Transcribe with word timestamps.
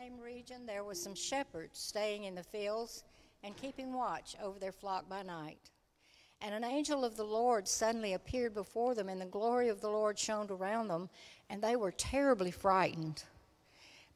same 0.00 0.20
region 0.20 0.66
there 0.66 0.84
were 0.84 0.94
some 0.94 1.14
shepherds 1.14 1.78
staying 1.78 2.24
in 2.24 2.34
the 2.34 2.42
fields 2.42 3.04
and 3.42 3.56
keeping 3.56 3.94
watch 3.94 4.36
over 4.42 4.58
their 4.58 4.72
flock 4.72 5.08
by 5.08 5.22
night. 5.22 5.70
And 6.42 6.54
an 6.54 6.64
angel 6.64 7.04
of 7.04 7.16
the 7.16 7.24
Lord 7.24 7.66
suddenly 7.66 8.12
appeared 8.12 8.52
before 8.52 8.94
them, 8.94 9.08
and 9.08 9.20
the 9.20 9.26
glory 9.26 9.68
of 9.68 9.80
the 9.80 9.88
Lord 9.88 10.18
shone 10.18 10.48
around 10.50 10.88
them, 10.88 11.08
and 11.48 11.62
they 11.62 11.76
were 11.76 11.92
terribly 11.92 12.50
frightened. 12.50 13.24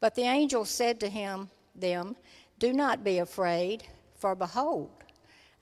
But 0.00 0.14
the 0.14 0.22
angel 0.22 0.66
said 0.66 1.00
to 1.00 1.08
him, 1.08 1.48
them, 1.74 2.16
Do 2.58 2.74
not 2.74 3.02
be 3.02 3.18
afraid, 3.18 3.84
for 4.18 4.34
behold, 4.34 4.90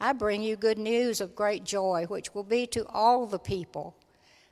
I 0.00 0.12
bring 0.14 0.42
you 0.42 0.56
good 0.56 0.78
news 0.78 1.20
of 1.20 1.36
great 1.36 1.62
joy, 1.62 2.06
which 2.08 2.34
will 2.34 2.44
be 2.44 2.66
to 2.68 2.86
all 2.88 3.26
the 3.26 3.38
people. 3.38 3.94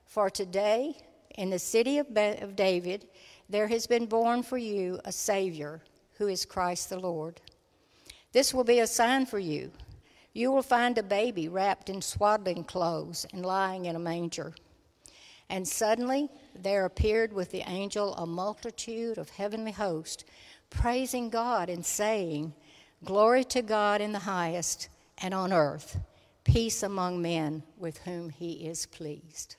For 0.05 0.31
today, 0.31 0.99
in 1.37 1.51
the 1.51 1.59
city 1.59 1.99
of, 1.99 2.07
of 2.17 2.57
David, 2.57 3.07
there 3.49 3.69
has 3.69 3.87
been 3.87 4.07
born 4.07 4.43
for 4.43 4.59
you 4.59 5.01
a 5.05 5.13
Savior, 5.13 5.81
who 6.19 6.29
is 6.29 6.45
Christ 6.45 6.91
the 6.91 6.99
Lord. 6.99 7.41
This 8.33 8.53
will 8.53 8.65
be 8.65 8.81
a 8.81 8.87
sign 8.87 9.27
for 9.27 9.39
you. 9.39 9.71
You 10.33 10.53
will 10.53 10.63
find 10.63 10.99
a 10.99 11.03
baby 11.03 11.49
wrapped 11.49 11.89
in 11.89 12.03
swaddling 12.03 12.65
clothes 12.65 13.27
and 13.33 13.47
lying 13.47 13.87
in 13.87 13.97
a 13.97 14.01
manger. 14.01 14.55
And 15.49 15.67
suddenly 15.67 16.29
there 16.55 16.85
appeared 16.85 17.33
with 17.33 17.51
the 17.51 17.63
angel 17.69 18.15
a 18.17 18.27
multitude 18.27 19.17
of 19.17 19.31
heavenly 19.31 19.73
hosts, 19.73 20.25
praising 20.71 21.31
God 21.31 21.71
and 21.71 21.85
saying, 21.85 22.53
Glory 23.05 23.45
to 23.45 23.63
God 23.63 24.01
in 24.01 24.13
the 24.13 24.19
highest, 24.19 24.89
and 25.23 25.33
on 25.33 25.53
earth, 25.53 25.99
peace 26.45 26.83
among 26.83 27.23
men 27.23 27.63
with 27.79 27.99
whom 27.99 28.31
he 28.31 28.67
is 28.67 28.87
pleased. 28.87 29.57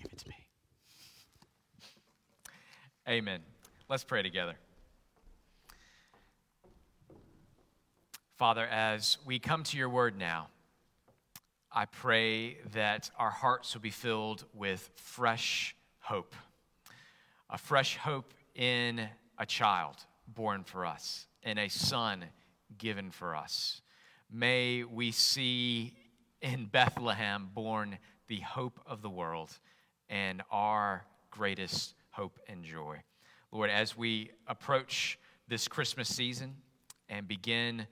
Give 0.00 0.12
it 0.12 0.18
to 0.18 0.28
me. 0.28 0.36
Amen. 3.08 3.40
Let's 3.88 4.04
pray 4.04 4.22
together. 4.22 4.54
Father, 8.36 8.64
as 8.66 9.18
we 9.26 9.40
come 9.40 9.64
to 9.64 9.76
your 9.76 9.88
word 9.88 10.16
now, 10.16 10.48
I 11.72 11.86
pray 11.86 12.58
that 12.72 13.10
our 13.18 13.30
hearts 13.30 13.74
will 13.74 13.80
be 13.80 13.90
filled 13.90 14.44
with 14.54 14.88
fresh 14.94 15.74
hope, 15.98 16.36
a 17.50 17.58
fresh 17.58 17.96
hope 17.96 18.32
in 18.54 19.08
a 19.36 19.46
child 19.46 19.96
born 20.28 20.62
for 20.62 20.86
us, 20.86 21.26
in 21.42 21.58
a 21.58 21.68
son 21.68 22.24
given 22.76 23.10
for 23.10 23.34
us. 23.34 23.80
May 24.30 24.84
we 24.84 25.10
see 25.10 25.94
in 26.40 26.66
Bethlehem 26.66 27.50
born 27.52 27.98
the 28.28 28.40
hope 28.40 28.78
of 28.86 29.02
the 29.02 29.10
world 29.10 29.58
and 30.08 30.42
our 30.50 31.04
greatest 31.30 31.94
hope 32.10 32.38
and 32.48 32.64
joy. 32.64 32.98
Lord, 33.52 33.70
as 33.70 33.96
we 33.96 34.30
approach 34.46 35.18
this 35.46 35.68
Christmas 35.68 36.14
season 36.14 36.56
and 37.08 37.26
begin 37.26 37.86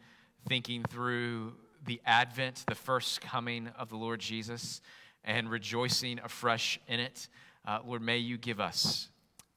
thinking 0.48 0.84
through 0.84 1.54
the 1.84 2.00
advent, 2.04 2.64
the 2.66 2.74
first 2.74 3.20
coming 3.20 3.68
of 3.78 3.88
the 3.88 3.96
Lord 3.96 4.20
Jesus, 4.20 4.80
and 5.24 5.50
rejoicing 5.50 6.20
afresh 6.22 6.78
in 6.88 7.00
it. 7.00 7.28
Uh, 7.66 7.80
Lord, 7.84 8.02
may 8.02 8.18
you 8.18 8.38
give 8.38 8.60
us 8.60 9.08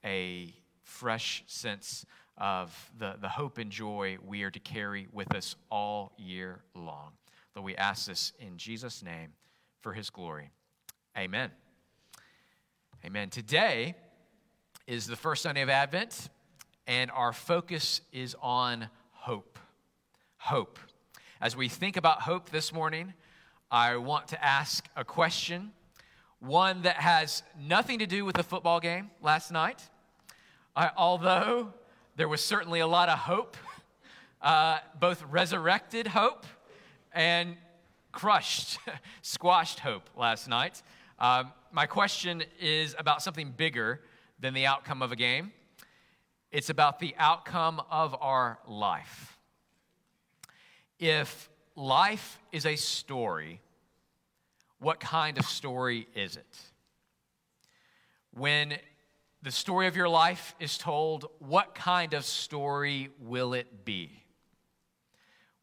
a 0.04 0.54
fresh 0.84 1.44
sense 1.48 2.06
of 2.38 2.92
the, 2.98 3.16
the 3.20 3.30
hope 3.30 3.58
and 3.58 3.72
joy 3.72 4.18
we 4.26 4.44
are 4.44 4.52
to 4.52 4.60
carry 4.60 5.08
with 5.12 5.36
us 5.36 5.56
all 5.70 6.14
year 6.18 6.62
long. 6.74 7.12
Lord, 7.56 7.66
we 7.66 7.76
ask 7.76 8.08
this 8.08 8.34
in 8.40 8.58
Jesus' 8.58 9.04
name 9.04 9.34
for 9.82 9.94
his 9.94 10.10
glory. 10.10 10.52
Amen. 11.18 11.52
Amen. 13.06 13.30
Today 13.30 13.96
is 14.86 15.08
the 15.08 15.16
first 15.16 15.44
Sunday 15.44 15.62
of 15.62 15.70
Advent, 15.70 16.28
and 16.86 17.10
our 17.12 17.32
focus 17.32 18.02
is 18.12 18.36
on 18.42 18.90
hope 19.14 19.58
hope. 20.38 20.78
As 21.40 21.56
we 21.56 21.70
think 21.70 21.96
about 21.96 22.24
hope 22.24 22.50
this 22.50 22.74
morning, 22.74 23.14
I 23.72 23.96
want 23.96 24.28
to 24.30 24.44
ask 24.44 24.86
a 24.98 25.06
question, 25.06 25.72
one 26.42 26.82
that 26.82 26.98
has 26.98 27.42
nothing 27.58 28.00
to 28.00 28.06
do 28.06 28.26
with 28.26 28.36
the 28.36 28.44
football 28.44 28.82
game 28.82 29.12
last 29.22 29.50
night. 29.50 29.82
I, 30.76 30.92
although 30.98 31.74
there 32.18 32.28
was 32.28 32.44
certainly 32.44 32.82
a 32.82 32.88
lot 32.88 33.08
of 33.08 33.20
hope, 33.20 33.56
uh, 34.42 34.80
both 35.00 35.24
resurrected 35.24 36.08
hope 36.08 36.46
and 37.14 37.56
crushed, 38.12 38.78
squashed 39.22 39.80
hope 39.80 40.10
last 40.18 40.50
night. 40.50 40.84
Um, 41.20 41.52
my 41.74 41.86
question 41.86 42.44
is 42.62 42.96
about 42.98 43.22
something 43.22 43.54
bigger 43.56 44.00
than 44.40 44.54
the 44.54 44.66
outcome 44.66 45.02
of 45.02 45.12
a 45.12 45.18
game. 45.18 45.52
It's 46.50 46.70
about 46.70 47.00
the 47.00 47.14
outcome 47.18 47.82
of 47.92 48.16
our 48.22 48.58
life. 48.66 49.38
If 50.98 51.50
life 51.76 52.40
is 52.54 52.66
a 52.66 52.78
story, 52.78 53.60
what 54.80 55.02
kind 55.02 55.38
of 55.38 55.46
story 55.46 56.08
is 56.16 56.38
it? 56.38 56.58
When 58.32 58.78
the 59.42 59.52
story 59.52 59.88
of 59.88 59.98
your 59.98 60.10
life 60.10 60.56
is 60.58 60.78
told, 60.78 61.26
what 61.40 61.76
kind 61.76 62.14
of 62.14 62.24
story 62.24 63.10
will 63.20 63.54
it 63.54 63.84
be? 63.84 64.24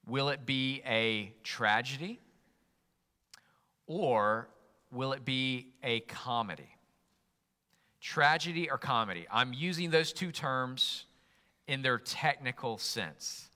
Will 0.06 0.28
it 0.28 0.44
be 0.44 0.82
a 0.84 1.32
tragedy? 1.42 2.20
Or 3.86 4.48
will 4.90 5.12
it 5.12 5.24
be 5.24 5.68
a 5.82 6.00
comedy? 6.00 6.76
Tragedy 8.00 8.70
or 8.70 8.78
comedy? 8.78 9.26
I'm 9.30 9.52
using 9.52 9.90
those 9.90 10.12
two 10.12 10.32
terms 10.32 11.04
in 11.66 11.82
their 11.82 11.98
technical 11.98 12.78
sense 12.78 13.48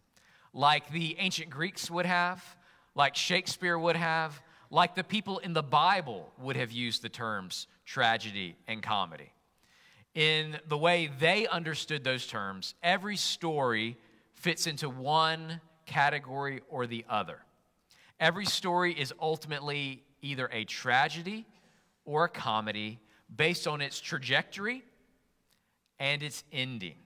like 0.52 0.90
the 0.90 1.16
ancient 1.18 1.50
Greeks 1.50 1.90
would 1.90 2.06
have, 2.06 2.44
like 2.94 3.14
Shakespeare 3.14 3.78
would 3.78 3.96
have, 3.96 4.40
like 4.70 4.94
the 4.94 5.04
people 5.04 5.38
in 5.38 5.52
the 5.52 5.62
Bible 5.62 6.32
would 6.40 6.56
have 6.56 6.72
used 6.72 7.02
the 7.02 7.08
terms 7.08 7.66
tragedy 7.84 8.56
and 8.66 8.82
comedy. 8.82 9.32
In 10.14 10.58
the 10.68 10.78
way 10.78 11.10
they 11.18 11.46
understood 11.46 12.02
those 12.02 12.26
terms, 12.26 12.74
every 12.82 13.16
story 13.16 13.96
fits 14.34 14.66
into 14.66 14.88
one 14.88 15.60
category 15.86 16.62
or 16.68 16.86
the 16.86 17.04
other. 17.08 17.38
Every 18.18 18.46
story 18.46 18.92
is 18.92 19.12
ultimately 19.20 20.02
either 20.22 20.48
a 20.52 20.64
tragedy 20.64 21.46
or 22.04 22.24
a 22.24 22.28
comedy 22.28 22.98
based 23.34 23.66
on 23.66 23.80
its 23.80 24.00
trajectory 24.00 24.82
and 25.98 26.22
its 26.22 26.44
ending. 26.52 26.96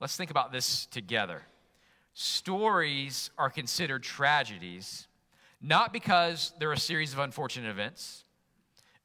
Let's 0.00 0.16
think 0.16 0.30
about 0.30 0.52
this 0.52 0.86
together. 0.86 1.42
Stories 2.12 3.30
are 3.38 3.50
considered 3.50 4.02
tragedies 4.02 5.08
not 5.60 5.92
because 5.92 6.52
they're 6.58 6.72
a 6.72 6.78
series 6.78 7.12
of 7.12 7.18
unfortunate 7.18 7.70
events 7.70 8.24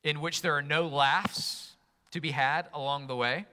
in 0.04 0.22
which 0.22 0.42
there 0.42 0.56
are 0.56 0.62
no 0.62 0.88
laughs 0.88 1.76
to 2.12 2.20
be 2.20 2.32
had 2.32 2.68
along 2.74 3.08
the 3.08 3.16
way. 3.16 3.46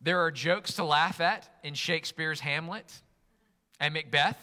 There 0.00 0.20
are 0.20 0.30
jokes 0.30 0.74
to 0.74 0.84
laugh 0.84 1.20
at 1.20 1.48
in 1.62 1.74
Shakespeare's 1.74 2.40
Hamlet 2.40 2.92
and 3.80 3.94
Macbeth, 3.94 4.38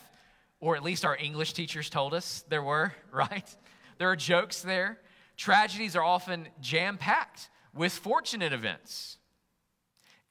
or 0.60 0.76
at 0.76 0.84
least 0.84 1.06
our 1.06 1.18
English 1.18 1.54
teachers 1.54 1.90
told 1.90 2.14
us 2.14 2.44
there 2.50 2.64
were, 2.64 2.94
right? 3.12 3.56
There 4.02 4.10
are 4.10 4.16
jokes 4.16 4.64
there. 4.64 4.98
Tragedies 5.38 5.96
are 5.96 6.02
often 6.02 6.48
jam 6.60 6.98
packed 6.98 7.52
with 7.72 7.94
fortunate 7.94 8.52
events. 8.52 9.20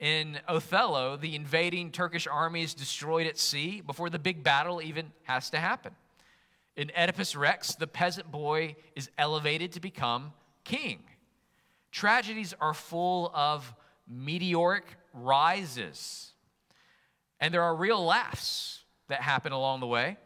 In 0.01 0.41
Othello, 0.49 1.17
the 1.17 1.37
invading 1.37 1.93
Turkish 1.93 2.27
army 2.27 2.65
is 2.65 2.75
destroyed 2.75 3.29
at 3.29 3.39
sea 3.39 3.81
before 3.81 4.11
the 4.11 4.19
big 4.19 4.43
battle 4.43 4.83
even 4.83 5.13
has 5.23 5.51
to 5.51 5.59
happen. 5.59 5.93
In 6.75 6.91
Oedipus 6.99 7.37
Rex, 7.37 7.77
the 7.77 7.87
peasant 7.87 8.33
boy 8.33 8.75
is 8.97 9.09
elevated 9.17 9.71
to 9.75 9.81
become 9.81 10.33
king. 10.65 11.05
Tragedies 11.93 12.53
are 12.61 12.75
full 12.75 13.31
of 13.33 13.73
meteoric 14.09 14.97
rises, 15.15 16.33
and 17.39 17.55
there 17.55 17.63
are 17.63 17.77
real 17.77 18.05
laughs 18.05 18.83
that 19.07 19.21
happen 19.21 19.53
along 19.53 19.79
the 19.79 19.87
way, 19.87 20.17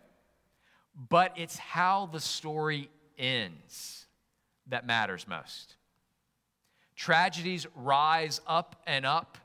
but 1.10 1.34
it's 1.36 1.58
how 1.58 2.08
the 2.10 2.20
story 2.20 2.88
ends 3.19 4.06
that 4.66 4.87
matters 4.87 5.26
most. 5.28 5.76
Tragedies 6.96 7.66
rise 7.75 8.40
up 8.46 8.76
and 8.87 9.05
up 9.05 9.38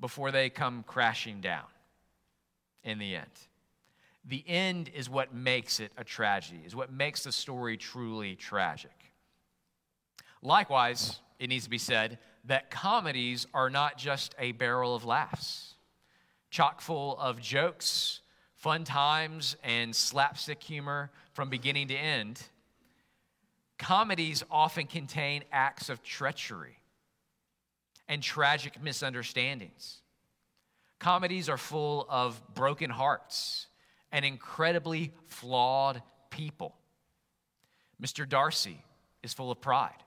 before 0.00 0.30
they 0.30 0.50
come 0.50 0.84
crashing 0.86 1.40
down 1.40 1.66
in 2.84 2.98
the 2.98 3.16
end. 3.16 3.26
The 4.24 4.44
end 4.46 4.90
is 4.94 5.08
what 5.08 5.32
makes 5.32 5.80
it 5.80 5.92
a 5.96 6.04
tragedy, 6.04 6.60
is 6.66 6.76
what 6.76 6.92
makes 6.92 7.24
the 7.24 7.32
story 7.32 7.76
truly 7.76 8.34
tragic. 8.34 8.90
Likewise, 10.42 11.20
it 11.38 11.48
needs 11.48 11.64
to 11.64 11.70
be 11.70 11.78
said 11.78 12.18
that 12.44 12.70
comedies 12.70 13.46
are 13.54 13.70
not 13.70 13.96
just 13.96 14.34
a 14.38 14.52
barrel 14.52 14.94
of 14.94 15.04
laughs, 15.04 15.74
chock 16.50 16.80
full 16.80 17.16
of 17.18 17.40
jokes, 17.40 18.20
fun 18.54 18.84
times, 18.84 19.56
and 19.62 19.94
slapstick 19.94 20.62
humor 20.62 21.10
from 21.32 21.48
beginning 21.48 21.88
to 21.88 21.94
end. 21.94 22.42
Comedies 23.78 24.42
often 24.50 24.86
contain 24.86 25.44
acts 25.52 25.88
of 25.88 26.02
treachery 26.02 26.78
and 28.08 28.22
tragic 28.22 28.82
misunderstandings. 28.82 29.98
Comedies 30.98 31.48
are 31.48 31.56
full 31.56 32.06
of 32.08 32.42
broken 32.54 32.90
hearts 32.90 33.68
and 34.10 34.24
incredibly 34.24 35.12
flawed 35.26 36.02
people. 36.30 36.74
Mr. 38.02 38.28
Darcy 38.28 38.82
is 39.22 39.32
full 39.32 39.50
of 39.50 39.60
pride, 39.60 40.02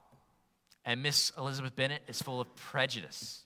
and 0.83 1.01
Miss 1.01 1.31
Elizabeth 1.37 1.75
Bennet 1.75 2.01
is 2.07 2.21
full 2.21 2.41
of 2.41 2.53
prejudice. 2.55 3.43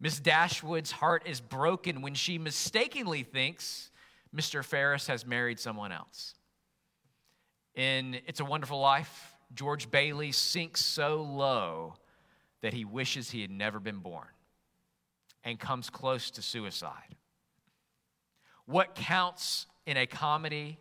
Miss 0.00 0.20
Dashwood's 0.20 0.90
heart 0.90 1.24
is 1.26 1.40
broken 1.40 2.02
when 2.02 2.14
she 2.14 2.38
mistakenly 2.38 3.22
thinks 3.22 3.90
Mr. 4.34 4.64
Ferrars 4.64 5.06
has 5.06 5.26
married 5.26 5.58
someone 5.58 5.92
else. 5.92 6.34
In 7.74 8.20
It's 8.26 8.40
a 8.40 8.44
Wonderful 8.44 8.80
Life, 8.80 9.33
George 9.54 9.90
Bailey 9.90 10.32
sinks 10.32 10.84
so 10.84 11.22
low 11.22 11.94
that 12.60 12.72
he 12.72 12.84
wishes 12.84 13.30
he 13.30 13.40
had 13.40 13.50
never 13.50 13.78
been 13.78 13.98
born 13.98 14.26
and 15.44 15.58
comes 15.60 15.90
close 15.90 16.30
to 16.32 16.42
suicide. 16.42 17.16
What 18.66 18.94
counts 18.94 19.66
in 19.86 19.96
a 19.96 20.06
comedy, 20.06 20.78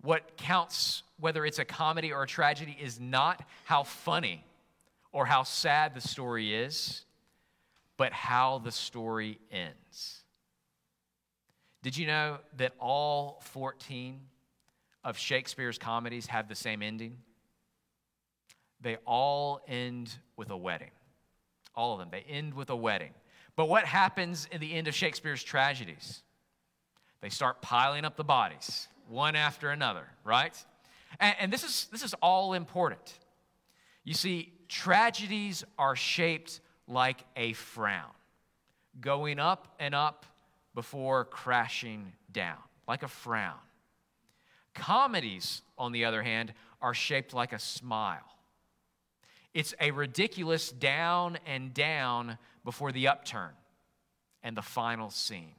what 0.00 0.36
counts 0.36 1.02
whether 1.18 1.46
it's 1.46 1.60
a 1.60 1.64
comedy 1.64 2.12
or 2.12 2.24
a 2.24 2.26
tragedy, 2.26 2.76
is 2.80 2.98
not 2.98 3.44
how 3.64 3.84
funny 3.84 4.44
or 5.12 5.24
how 5.24 5.44
sad 5.44 5.94
the 5.94 6.00
story 6.00 6.54
is, 6.54 7.04
but 7.96 8.12
how 8.12 8.58
the 8.58 8.72
story 8.72 9.38
ends. 9.52 10.24
Did 11.82 11.96
you 11.96 12.06
know 12.08 12.38
that 12.56 12.72
all 12.80 13.40
14 13.44 14.20
of 15.04 15.16
Shakespeare's 15.16 15.78
comedies 15.78 16.26
have 16.26 16.48
the 16.48 16.54
same 16.56 16.82
ending? 16.82 17.18
They 18.84 18.98
all 19.06 19.62
end 19.66 20.14
with 20.36 20.50
a 20.50 20.56
wedding. 20.56 20.90
All 21.74 21.94
of 21.94 21.98
them. 21.98 22.10
They 22.12 22.20
end 22.28 22.52
with 22.52 22.68
a 22.68 22.76
wedding. 22.76 23.14
But 23.56 23.66
what 23.66 23.84
happens 23.84 24.46
in 24.52 24.60
the 24.60 24.74
end 24.74 24.88
of 24.88 24.94
Shakespeare's 24.94 25.42
tragedies? 25.42 26.22
They 27.22 27.30
start 27.30 27.62
piling 27.62 28.04
up 28.04 28.16
the 28.16 28.24
bodies, 28.24 28.86
one 29.08 29.36
after 29.36 29.70
another, 29.70 30.04
right? 30.22 30.54
And, 31.18 31.34
and 31.40 31.52
this, 31.52 31.64
is, 31.64 31.88
this 31.90 32.04
is 32.04 32.14
all 32.20 32.52
important. 32.52 33.18
You 34.04 34.12
see, 34.12 34.52
tragedies 34.68 35.64
are 35.78 35.96
shaped 35.96 36.60
like 36.86 37.24
a 37.36 37.54
frown, 37.54 38.10
going 39.00 39.38
up 39.38 39.74
and 39.80 39.94
up 39.94 40.26
before 40.74 41.24
crashing 41.24 42.12
down, 42.30 42.58
like 42.86 43.02
a 43.02 43.08
frown. 43.08 43.56
Comedies, 44.74 45.62
on 45.78 45.92
the 45.92 46.04
other 46.04 46.22
hand, 46.22 46.52
are 46.82 46.92
shaped 46.92 47.32
like 47.32 47.54
a 47.54 47.58
smile. 47.58 48.33
It's 49.54 49.72
a 49.80 49.92
ridiculous 49.92 50.70
down 50.70 51.38
and 51.46 51.72
down 51.72 52.38
before 52.64 52.90
the 52.90 53.06
upturn 53.06 53.52
and 54.42 54.56
the 54.56 54.62
final 54.62 55.10
scene. 55.10 55.54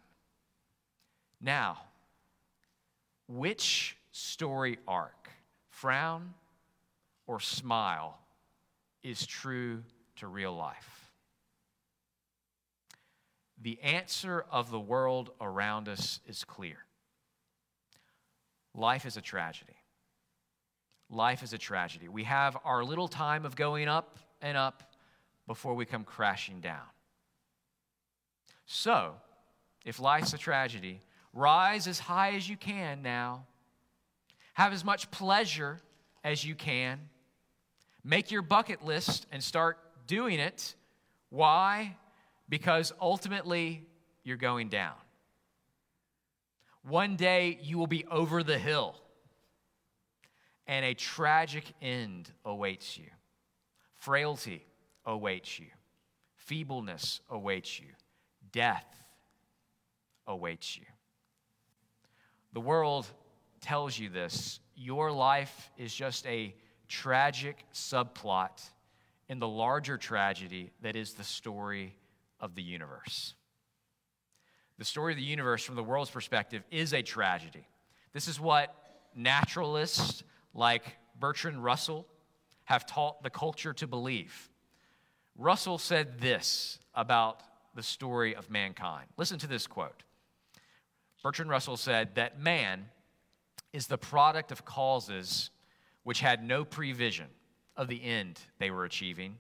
Now, 1.39 1.77
which 3.27 3.95
story 4.11 4.77
arc, 4.85 5.29
frown 5.69 6.33
or 7.25 7.39
smile, 7.39 8.19
is 9.01 9.25
true 9.25 9.81
to 10.17 10.27
real 10.27 10.53
life? 10.53 11.11
The 13.61 13.79
answer 13.81 14.45
of 14.51 14.69
the 14.69 14.79
world 14.79 15.31
around 15.39 15.87
us 15.87 16.19
is 16.27 16.43
clear. 16.43 16.77
Life 18.73 19.05
is 19.05 19.15
a 19.15 19.21
tragedy. 19.21 19.77
Life 21.09 21.43
is 21.43 21.53
a 21.53 21.57
tragedy. 21.57 22.07
We 22.07 22.23
have 22.23 22.57
our 22.63 22.83
little 22.83 23.07
time 23.07 23.45
of 23.45 23.55
going 23.55 23.87
up 23.87 24.17
and 24.41 24.57
up 24.57 24.83
before 25.47 25.75
we 25.75 25.85
come 25.85 26.03
crashing 26.03 26.61
down. 26.61 26.85
So, 28.65 29.13
if 29.85 29.99
life's 29.99 30.33
a 30.33 30.37
tragedy, 30.37 31.01
rise 31.33 31.87
as 31.87 31.99
high 31.99 32.33
as 32.35 32.49
you 32.49 32.57
can 32.57 33.01
now. 33.01 33.45
Have 34.53 34.73
as 34.73 34.83
much 34.83 35.11
pleasure 35.11 35.79
as 36.23 36.43
you 36.43 36.55
can. 36.55 36.99
Make 38.03 38.31
your 38.31 38.41
bucket 38.41 38.83
list 38.83 39.27
and 39.31 39.43
start 39.43 39.77
doing 40.07 40.39
it. 40.39 40.75
Why? 41.29 41.95
because 42.49 42.93
ultimately 43.01 43.83
you're 44.23 44.37
going 44.37 44.69
down. 44.69 44.93
One 46.83 47.15
day 47.15 47.57
you 47.61 47.77
will 47.77 47.87
be 47.87 48.05
over 48.05 48.43
the 48.43 48.59
hill, 48.59 48.95
and 50.67 50.85
a 50.85 50.93
tragic 50.93 51.65
end 51.81 52.31
awaits 52.43 52.97
you. 52.97 53.05
Frailty 53.95 54.65
awaits 55.05 55.59
you, 55.59 55.67
feebleness 56.35 57.21
awaits 57.29 57.79
you, 57.79 57.87
death 58.51 58.85
awaits 60.27 60.77
you. 60.77 60.85
The 62.53 62.61
world 62.61 63.07
tells 63.61 63.97
you 63.97 64.09
this. 64.09 64.59
Your 64.75 65.11
life 65.11 65.71
is 65.77 65.93
just 65.93 66.25
a 66.27 66.53
tragic 66.87 67.65
subplot 67.73 68.69
in 69.27 69.39
the 69.39 69.47
larger 69.47 69.97
tragedy 69.97 70.71
that 70.81 70.95
is 70.95 71.13
the 71.13 71.23
story 71.23 71.97
of 72.39 72.55
the 72.55 72.61
universe. 72.61 73.33
The 74.77 74.85
story 74.85 75.13
of 75.13 75.17
the 75.17 75.23
universe, 75.23 75.63
from 75.63 75.75
the 75.75 75.83
world's 75.83 76.11
perspective, 76.11 76.63
is 76.69 76.93
a 76.93 77.01
tragedy. 77.01 77.67
This 78.13 78.27
is 78.27 78.39
what 78.39 78.75
naturalists 79.15 80.23
like 80.55 80.97
Bertrand 81.19 81.63
Russell 81.63 82.07
have 82.63 82.87
taught 82.87 83.21
the 83.21 83.29
culture 83.29 83.73
to 83.73 83.85
believe. 83.85 84.49
Russell 85.37 85.77
said 85.77 86.19
this 86.19 86.79
about 86.95 87.41
the 87.75 87.83
story 87.83 88.35
of 88.35 88.49
mankind. 88.49 89.07
Listen 89.17 89.37
to 89.39 89.47
this 89.47 89.67
quote. 89.67 90.03
Bertrand 91.21 91.51
Russell 91.51 91.77
said 91.77 92.15
that 92.15 92.39
man 92.39 92.85
is 93.73 93.87
the 93.87 93.97
product 93.97 94.51
of 94.51 94.63
causes 94.63 95.49
which 96.03 96.21
had 96.21 96.43
no 96.43 96.63
prevision 96.63 97.27
of 97.75 97.87
the 97.87 98.01
end 98.03 98.39
they 98.59 98.71
were 98.71 98.85
achieving, 98.85 99.37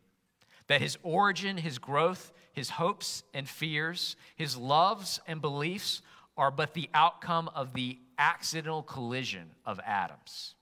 that 0.67 0.81
his 0.81 0.97
origin, 1.03 1.57
his 1.57 1.77
growth, 1.77 2.33
his 2.51 2.71
hopes 2.71 3.23
and 3.33 3.47
fears, 3.47 4.15
his 4.35 4.57
loves 4.57 5.21
and 5.27 5.41
beliefs 5.41 6.01
are 6.35 6.51
but 6.51 6.73
the 6.73 6.89
outcome 6.93 7.49
of 7.55 7.73
the 7.73 7.97
accidental 8.17 8.83
collision 8.83 9.51
of 9.65 9.79
atoms. 9.85 10.55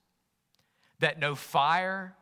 That 1.03 1.19
no 1.19 1.35
fire, 1.35 2.15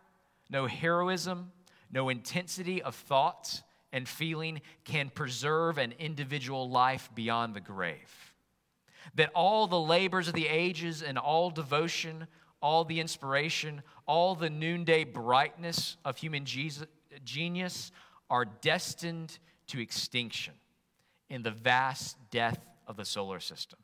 no 0.49 0.65
heroism, 0.65 1.51
no 1.91 2.09
intensity 2.09 2.81
of 2.81 2.95
thought 2.95 3.61
and 3.93 4.07
feeling 4.07 4.61
can 4.85 5.11
preserve 5.11 5.77
an 5.77 5.93
individual 5.99 6.67
life 6.67 7.07
beyond 7.13 7.53
the 7.53 7.59
grave. 7.59 8.33
That 9.13 9.29
all 9.35 9.67
the 9.67 9.79
labors 9.79 10.27
of 10.27 10.33
the 10.33 10.47
ages 10.47 11.03
and 11.03 11.19
all 11.19 11.51
devotion, 11.51 12.25
all 12.59 12.83
the 12.83 12.99
inspiration, 12.99 13.83
all 14.07 14.33
the 14.33 14.49
noonday 14.49 15.03
brightness 15.03 15.97
of 16.03 16.17
human 16.17 16.45
Jesus, 16.45 16.87
genius 17.23 17.91
are 18.31 18.45
destined 18.45 19.37
to 19.67 19.79
extinction 19.79 20.55
in 21.29 21.43
the 21.43 21.51
vast 21.51 22.17
death 22.31 22.57
of 22.87 22.97
the 22.97 23.05
solar 23.05 23.39
system. 23.39 23.77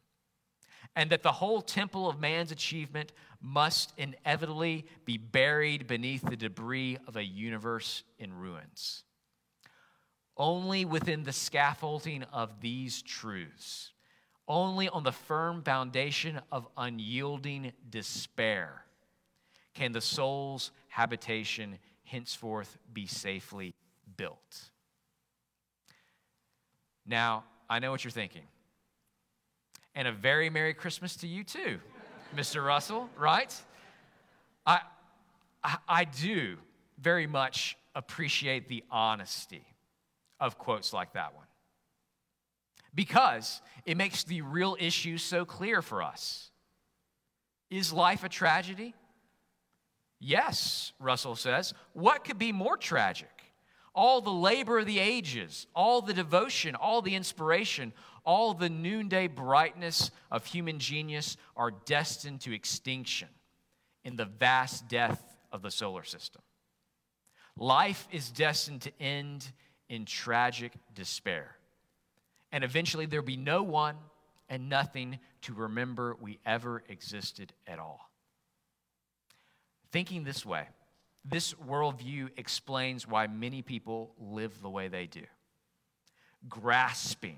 And 0.96 1.12
that 1.12 1.22
the 1.22 1.34
whole 1.34 1.62
temple 1.62 2.10
of 2.10 2.20
man's 2.20 2.52
achievement 2.52 3.12
must 3.42 3.94
inevitably 3.98 4.86
be 5.06 5.18
buried 5.18 5.88
beneath 5.88 6.22
the 6.22 6.36
debris 6.36 6.98
of 7.08 7.16
a 7.16 7.24
universe 7.24 8.04
in 8.20 8.34
ruins. 8.34 9.04
Only 10.36 10.86
within 10.86 11.24
the 11.24 11.34
scaffolding 11.34 12.24
of 12.24 12.62
these 12.62 13.02
truths, 13.02 13.92
only 14.48 14.88
on 14.90 15.04
the 15.04 15.12
firm 15.12 15.64
foundation 15.64 16.40
of 16.52 16.68
unyielding 16.78 17.74
despair, 17.90 18.84
can 19.74 19.92
the 19.92 20.02
soul's 20.02 20.72
habitation 20.88 21.78
henceforth 22.04 22.78
be 22.94 23.06
safely 23.06 23.76
built. 24.16 24.70
Now, 27.06 27.44
I 27.70 27.80
know 27.80 27.92
what 27.92 28.04
you're 28.04 28.12
thinking. 28.12 28.44
And 29.96 30.08
a 30.08 30.12
very 30.12 30.50
Merry 30.50 30.74
Christmas 30.74 31.16
to 31.18 31.28
you 31.28 31.44
too, 31.44 31.80
Mr. 32.36 32.66
Russell, 32.66 33.10
right? 33.18 33.54
I, 34.66 34.82
I, 35.88 36.04
do 36.04 36.58
very 37.00 37.28
much 37.28 37.78
appreciate 37.96 38.68
the 38.68 38.84
honesty 38.92 39.66
of 40.40 40.58
quotes 40.58 40.94
like 40.94 41.14
that 41.14 41.36
one 41.36 41.46
because 42.94 43.62
it 43.86 43.98
makes 43.98 44.24
the 44.24 44.42
real 44.42 44.76
issue 44.80 45.18
so 45.18 45.46
clear 45.46 45.82
for 45.82 46.04
us. 46.04 46.52
Is 47.70 47.94
life 47.94 48.24
a 48.24 48.30
tragedy? 48.30 48.94
Yes, 50.20 50.94
Russell 51.00 51.36
says. 51.36 51.74
What 51.94 52.24
could 52.24 52.38
be 52.38 52.52
more 52.52 52.78
tragic? 52.78 53.37
All 53.98 54.22
the 54.22 54.30
labor 54.30 54.78
of 54.78 54.86
the 54.86 55.00
ages, 55.00 55.66
all 55.76 56.04
the 56.04 56.14
devotion, 56.14 56.76
all 56.76 57.02
the 57.02 57.16
inspiration, 57.16 57.92
all 58.24 58.54
the 58.54 58.70
noonday 58.70 59.26
brightness 59.26 60.12
of 60.30 60.46
human 60.46 60.78
genius 60.78 61.36
are 61.56 61.72
destined 61.72 62.40
to 62.40 62.54
extinction 62.54 63.28
in 64.04 64.16
the 64.16 64.26
vast 64.26 64.88
death 64.88 65.36
of 65.52 65.64
the 65.64 65.72
solar 65.72 66.04
system. 66.04 66.44
Life 67.58 68.08
is 68.12 68.30
destined 68.30 68.82
to 68.82 68.92
end 69.02 69.52
in 69.90 70.06
tragic 70.06 70.74
despair. 70.94 71.56
And 72.52 72.64
eventually 72.64 73.08
there'll 73.08 73.26
be 73.26 73.36
no 73.36 73.64
one 73.64 73.96
and 74.48 74.70
nothing 74.70 75.18
to 75.42 75.56
remember 75.56 76.16
we 76.22 76.38
ever 76.46 76.84
existed 76.88 77.52
at 77.66 77.80
all. 77.80 78.12
Thinking 79.92 80.24
this 80.24 80.46
way, 80.46 80.68
this 81.30 81.54
worldview 81.54 82.30
explains 82.38 83.08
why 83.08 83.28
many 83.28 83.62
people 83.62 84.14
live 84.20 84.62
the 84.62 84.70
way 84.70 84.88
they 84.88 85.08
do, 85.08 85.24
grasping 86.48 87.38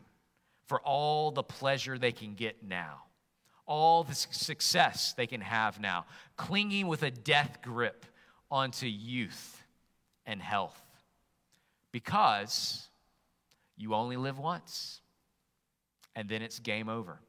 for 0.67 0.79
all 0.81 1.31
the 1.31 1.43
pleasure 1.43 1.97
they 1.97 2.11
can 2.11 2.35
get 2.35 2.63
now, 2.63 3.01
all 3.65 4.03
the 4.03 4.13
success 4.13 5.13
they 5.17 5.25
can 5.25 5.41
have 5.41 5.79
now, 5.79 6.05
clinging 6.37 6.87
with 6.87 7.03
a 7.03 7.11
death 7.11 7.59
grip 7.63 8.05
onto 8.51 8.85
youth 8.85 9.63
and 10.25 10.41
health. 10.41 10.79
Because 11.91 12.87
you 13.75 13.95
only 13.95 14.17
live 14.17 14.37
once, 14.37 15.01
and 16.15 16.29
then 16.29 16.41
it's 16.43 16.59
game 16.59 16.89
over. 16.89 17.19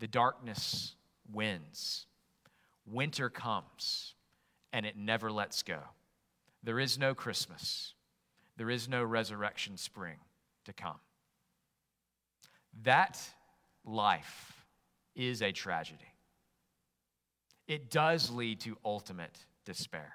The 0.00 0.08
darkness 0.08 0.94
wins. 1.32 2.06
Winter 2.84 3.30
comes, 3.30 4.14
and 4.72 4.86
it 4.86 4.96
never 4.96 5.30
lets 5.30 5.62
go. 5.62 5.80
There 6.62 6.78
is 6.78 6.98
no 6.98 7.14
Christmas. 7.14 7.94
There 8.56 8.70
is 8.70 8.88
no 8.88 9.02
resurrection 9.02 9.76
spring 9.76 10.16
to 10.64 10.72
come. 10.72 10.98
That 12.82 13.18
life 13.84 14.64
is 15.14 15.42
a 15.42 15.52
tragedy. 15.52 16.14
It 17.66 17.90
does 17.90 18.30
lead 18.30 18.60
to 18.60 18.76
ultimate 18.84 19.38
despair. 19.64 20.14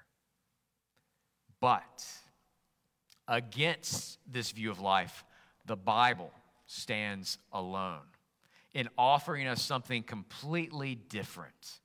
But 1.60 2.06
against 3.28 4.20
this 4.30 4.52
view 4.52 4.70
of 4.70 4.80
life, 4.80 5.24
the 5.66 5.76
Bible 5.76 6.32
stands 6.68 7.38
alone 7.52 8.02
in 8.74 8.90
offering 8.98 9.48
us 9.48 9.62
something 9.62 10.04
completely 10.04 10.96
different 10.96 11.80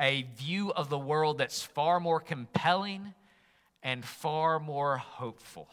a 0.00 0.22
view 0.36 0.72
of 0.72 0.88
the 0.88 0.98
world 0.98 1.38
that's 1.38 1.62
far 1.62 2.00
more 2.00 2.20
compelling 2.20 3.12
and 3.82 4.04
far 4.04 4.58
more 4.58 4.96
hopeful. 4.96 5.68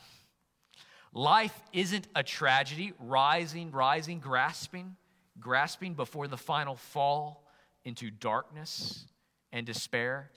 Life 1.14 1.58
isn't 1.72 2.08
a 2.14 2.24
tragedy, 2.24 2.94
rising, 3.00 3.72
rising, 3.72 4.20
grasping, 4.20 4.96
grasping 5.40 5.94
before 5.94 6.28
the 6.28 6.38
final 6.38 6.76
fall 6.76 7.48
into 7.86 8.12
darkness 8.12 9.06
and 9.52 9.66
despair. 9.66 10.30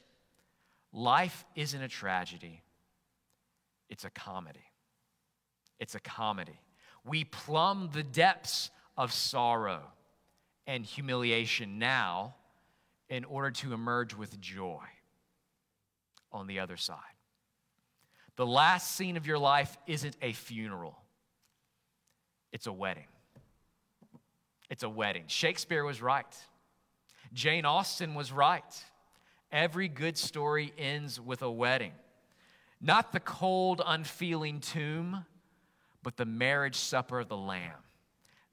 Life 0.92 1.44
isn't 1.56 1.82
a 1.82 1.88
tragedy, 1.88 2.62
it's 3.88 4.04
a 4.04 4.10
comedy. 4.10 4.60
It's 5.80 5.94
a 5.94 6.00
comedy. 6.00 6.60
We 7.04 7.24
plumb 7.24 7.88
the 7.92 8.02
depths 8.02 8.70
of 8.98 9.14
sorrow 9.14 9.80
and 10.66 10.84
humiliation 10.84 11.78
now 11.78 12.34
in 13.10 13.24
order 13.24 13.50
to 13.50 13.74
emerge 13.74 14.14
with 14.14 14.40
joy 14.40 14.84
on 16.32 16.46
the 16.46 16.60
other 16.60 16.78
side. 16.78 16.96
The 18.36 18.46
last 18.46 18.92
scene 18.96 19.18
of 19.18 19.26
your 19.26 19.38
life 19.38 19.76
isn't 19.86 20.16
a 20.22 20.32
funeral, 20.32 20.96
it's 22.52 22.66
a 22.66 22.72
wedding. 22.72 23.06
It's 24.70 24.84
a 24.84 24.88
wedding. 24.88 25.24
Shakespeare 25.26 25.84
was 25.84 26.00
right. 26.00 26.24
Jane 27.32 27.64
Austen 27.64 28.14
was 28.14 28.30
right. 28.30 28.84
Every 29.50 29.88
good 29.88 30.16
story 30.16 30.72
ends 30.78 31.20
with 31.20 31.42
a 31.42 31.50
wedding. 31.50 31.90
Not 32.80 33.12
the 33.12 33.18
cold, 33.18 33.82
unfeeling 33.84 34.60
tomb, 34.60 35.26
but 36.04 36.16
the 36.16 36.24
marriage 36.24 36.76
supper 36.76 37.18
of 37.18 37.28
the 37.28 37.36
Lamb. 37.36 37.82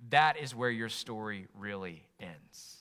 That 0.10 0.38
is 0.38 0.56
where 0.56 0.72
your 0.72 0.90
story 0.90 1.48
really 1.56 2.04
ends. 2.20 2.76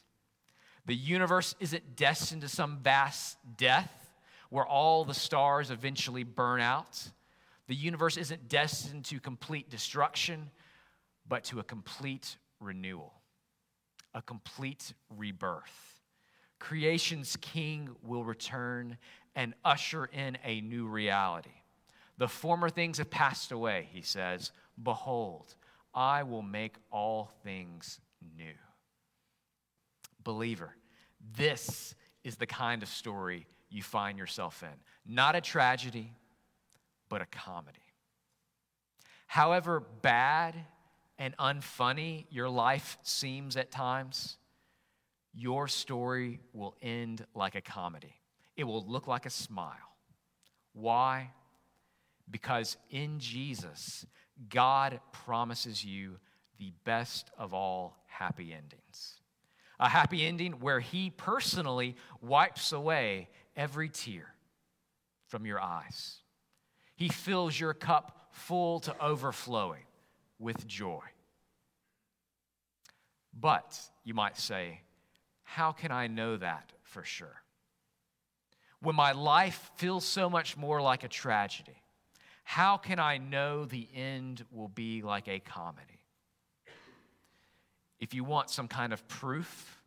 The 0.87 0.95
universe 0.95 1.55
isn't 1.61 1.97
destined 1.97 2.43
to 2.43 2.49
some 2.49 2.79
vast 2.79 3.39
death 3.57 3.93
where 4.51 4.67
all 4.67 5.05
the 5.05 5.15
stars 5.15 5.71
eventually 5.71 6.23
burn 6.23 6.61
out. 6.61 7.11
The 7.67 7.75
universe 7.75 8.17
isn't 8.17 8.49
destined 8.49 9.05
to 9.07 9.19
complete 9.19 9.69
destruction, 9.69 10.51
but 11.29 11.45
to 11.45 11.59
a 11.59 11.65
complete 11.65 12.37
renewal, 12.61 13.13
a 14.15 14.23
complete 14.23 14.93
rebirth. 15.17 16.01
Creation's 16.61 17.37
king 17.37 17.91
will 18.05 18.25
return 18.25 18.97
and 19.35 19.55
usher 19.65 20.07
in 20.07 20.39
a 20.45 20.61
new 20.61 20.87
reality. 20.87 21.51
The 22.19 22.29
former 22.29 22.71
things 22.71 22.99
have 22.99 23.11
passed 23.11 23.53
away, 23.53 23.89
he 23.93 24.01
says. 24.01 24.53
Behold, 24.83 25.55
I 25.93 26.23
will 26.23 26.43
make 26.43 26.77
all 26.91 27.31
things 27.43 28.01
new. 28.37 28.55
Believer, 30.27 30.75
this 31.37 31.95
is 32.25 32.35
the 32.35 32.49
kind 32.49 32.83
of 32.83 32.89
story 32.89 33.47
you 33.71 33.81
find 33.81 34.19
yourself 34.19 34.65
in. 34.65 34.77
Not 35.07 35.37
a 35.37 35.41
tragedy, 35.41 36.13
but 37.09 37.23
a 37.23 37.27
comedy. 37.27 37.79
However 39.29 39.85
bad 40.03 40.57
and 41.17 41.37
unfunny 41.37 42.27
your 42.29 42.49
life 42.49 42.99
seems 43.05 43.57
at 43.57 43.71
times, 43.71 44.37
your 45.33 45.69
story 45.69 46.41
will 46.53 46.75
end 46.83 47.25
like 47.33 47.55
a 47.55 47.61
comedy. 47.61 48.17
It 48.57 48.65
will 48.65 48.85
look 48.85 49.07
like 49.07 49.27
a 49.27 49.31
smile. 49.31 49.95
Why? 50.73 51.31
Because 52.29 52.77
in 52.91 53.21
Jesus, 53.21 54.05
God 54.49 54.99
promises 55.13 55.85
you 55.85 56.19
the 56.59 56.73
best 56.83 57.31
of 57.39 57.55
all 57.55 57.97
happy 58.07 58.53
endings. 58.53 59.21
A 59.79 59.89
happy 59.89 60.25
ending 60.25 60.53
where 60.53 60.81
He 60.81 61.11
personally 61.11 61.97
wipes 62.21 62.73
away 62.73 63.29
every 63.57 63.89
tear 63.89 64.35
from 65.29 65.45
your 65.45 65.61
eyes. 65.61 66.19
He 66.97 67.09
fills 67.09 67.59
your 67.59 67.75
cup 67.75 68.29
full 68.31 68.81
to 68.81 68.99
overflowing 69.01 69.85
with 70.39 70.67
joy. 70.67 71.03
But, 73.39 73.79
you 74.03 74.15
might 74.15 74.39
say, 74.39 74.81
how 75.43 75.73
can 75.73 75.93
I 75.93 76.07
know 76.07 76.37
that 76.39 76.73
for 76.83 77.05
sure? 77.05 77.43
When 78.81 78.97
my 78.97 79.13
life 79.13 79.71
feels 79.77 80.05
so 80.05 80.31
much 80.31 80.57
more 80.57 80.81
like 80.81 81.05
a 81.05 81.09
tragedy, 81.09 81.83
how 82.45 82.77
can 82.77 82.99
I 82.99 83.19
know 83.19 83.65
the 83.65 83.89
end 83.95 84.45
will 84.51 84.69
be 84.69 85.03
like 85.03 85.29
a 85.29 85.41
comedy? 85.41 85.96
If 88.01 88.15
you 88.15 88.25
want 88.25 88.51
some 88.51 88.69
kind 88.69 88.93
of 88.93 89.07
proof 89.09 89.81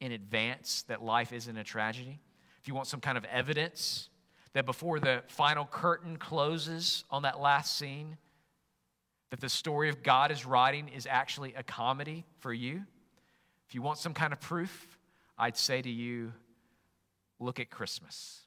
in 0.00 0.12
advance 0.12 0.84
that 0.88 1.02
life 1.02 1.32
isn't 1.32 1.56
a 1.56 1.64
tragedy, 1.64 2.20
if 2.60 2.68
you 2.68 2.74
want 2.74 2.86
some 2.86 3.00
kind 3.00 3.18
of 3.18 3.24
evidence 3.26 4.08
that 4.52 4.66
before 4.66 4.98
the 4.98 5.22
final 5.28 5.64
curtain 5.64 6.16
closes 6.16 7.04
on 7.10 7.22
that 7.22 7.40
last 7.40 7.76
scene, 7.76 8.16
that 9.30 9.40
the 9.40 9.48
story 9.48 9.88
of 9.88 10.02
God 10.02 10.30
is 10.30 10.44
writing 10.44 10.88
is 10.88 11.06
actually 11.08 11.54
a 11.54 11.62
comedy 11.62 12.24
for 12.38 12.52
you, 12.52 12.82
if 13.68 13.74
you 13.74 13.82
want 13.82 13.98
some 13.98 14.14
kind 14.14 14.32
of 14.32 14.40
proof, 14.40 14.98
I'd 15.38 15.56
say 15.56 15.80
to 15.80 15.88
you, 15.88 16.32
look 17.38 17.60
at 17.60 17.70
Christmas. 17.70 18.40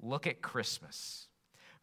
Look 0.00 0.26
at 0.26 0.42
Christmas. 0.42 1.28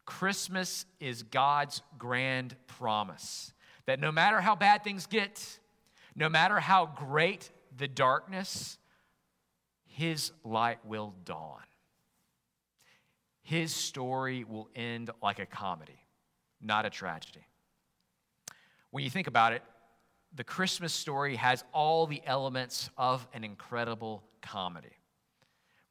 Christmas 0.05 0.85
is 0.99 1.23
God's 1.23 1.81
grand 1.97 2.57
promise 2.67 3.53
that 3.85 4.01
no 4.01 4.11
matter 4.11 4.41
how 4.41 4.53
bad 4.53 4.83
things 4.83 5.05
get, 5.05 5.59
no 6.15 6.29
matter 6.29 6.59
how 6.59 6.85
great 6.85 7.49
the 7.75 7.87
darkness, 7.87 8.77
his 9.85 10.31
light 10.43 10.85
will 10.85 11.13
dawn. 11.25 11.61
His 13.41 13.73
story 13.73 14.43
will 14.43 14.69
end 14.75 15.11
like 15.21 15.39
a 15.39 15.45
comedy, 15.45 15.99
not 16.61 16.85
a 16.85 16.89
tragedy. 16.89 17.45
When 18.91 19.03
you 19.03 19.09
think 19.09 19.27
about 19.27 19.53
it, 19.53 19.63
the 20.35 20.43
Christmas 20.43 20.93
story 20.93 21.35
has 21.35 21.63
all 21.73 22.07
the 22.07 22.21
elements 22.25 22.89
of 22.97 23.27
an 23.33 23.43
incredible 23.43 24.23
comedy. 24.41 24.95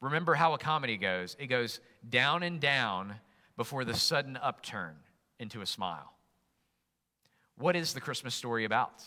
Remember 0.01 0.33
how 0.33 0.53
a 0.53 0.57
comedy 0.57 0.97
goes 0.97 1.37
it 1.39 1.47
goes 1.47 1.79
down 2.09 2.43
and 2.43 2.59
down 2.59 3.15
before 3.55 3.85
the 3.85 3.93
sudden 3.93 4.37
upturn 4.37 4.95
into 5.39 5.61
a 5.61 5.65
smile. 5.65 6.13
What 7.57 7.75
is 7.75 7.93
the 7.93 8.01
Christmas 8.01 8.35
story 8.35 8.65
about? 8.65 9.03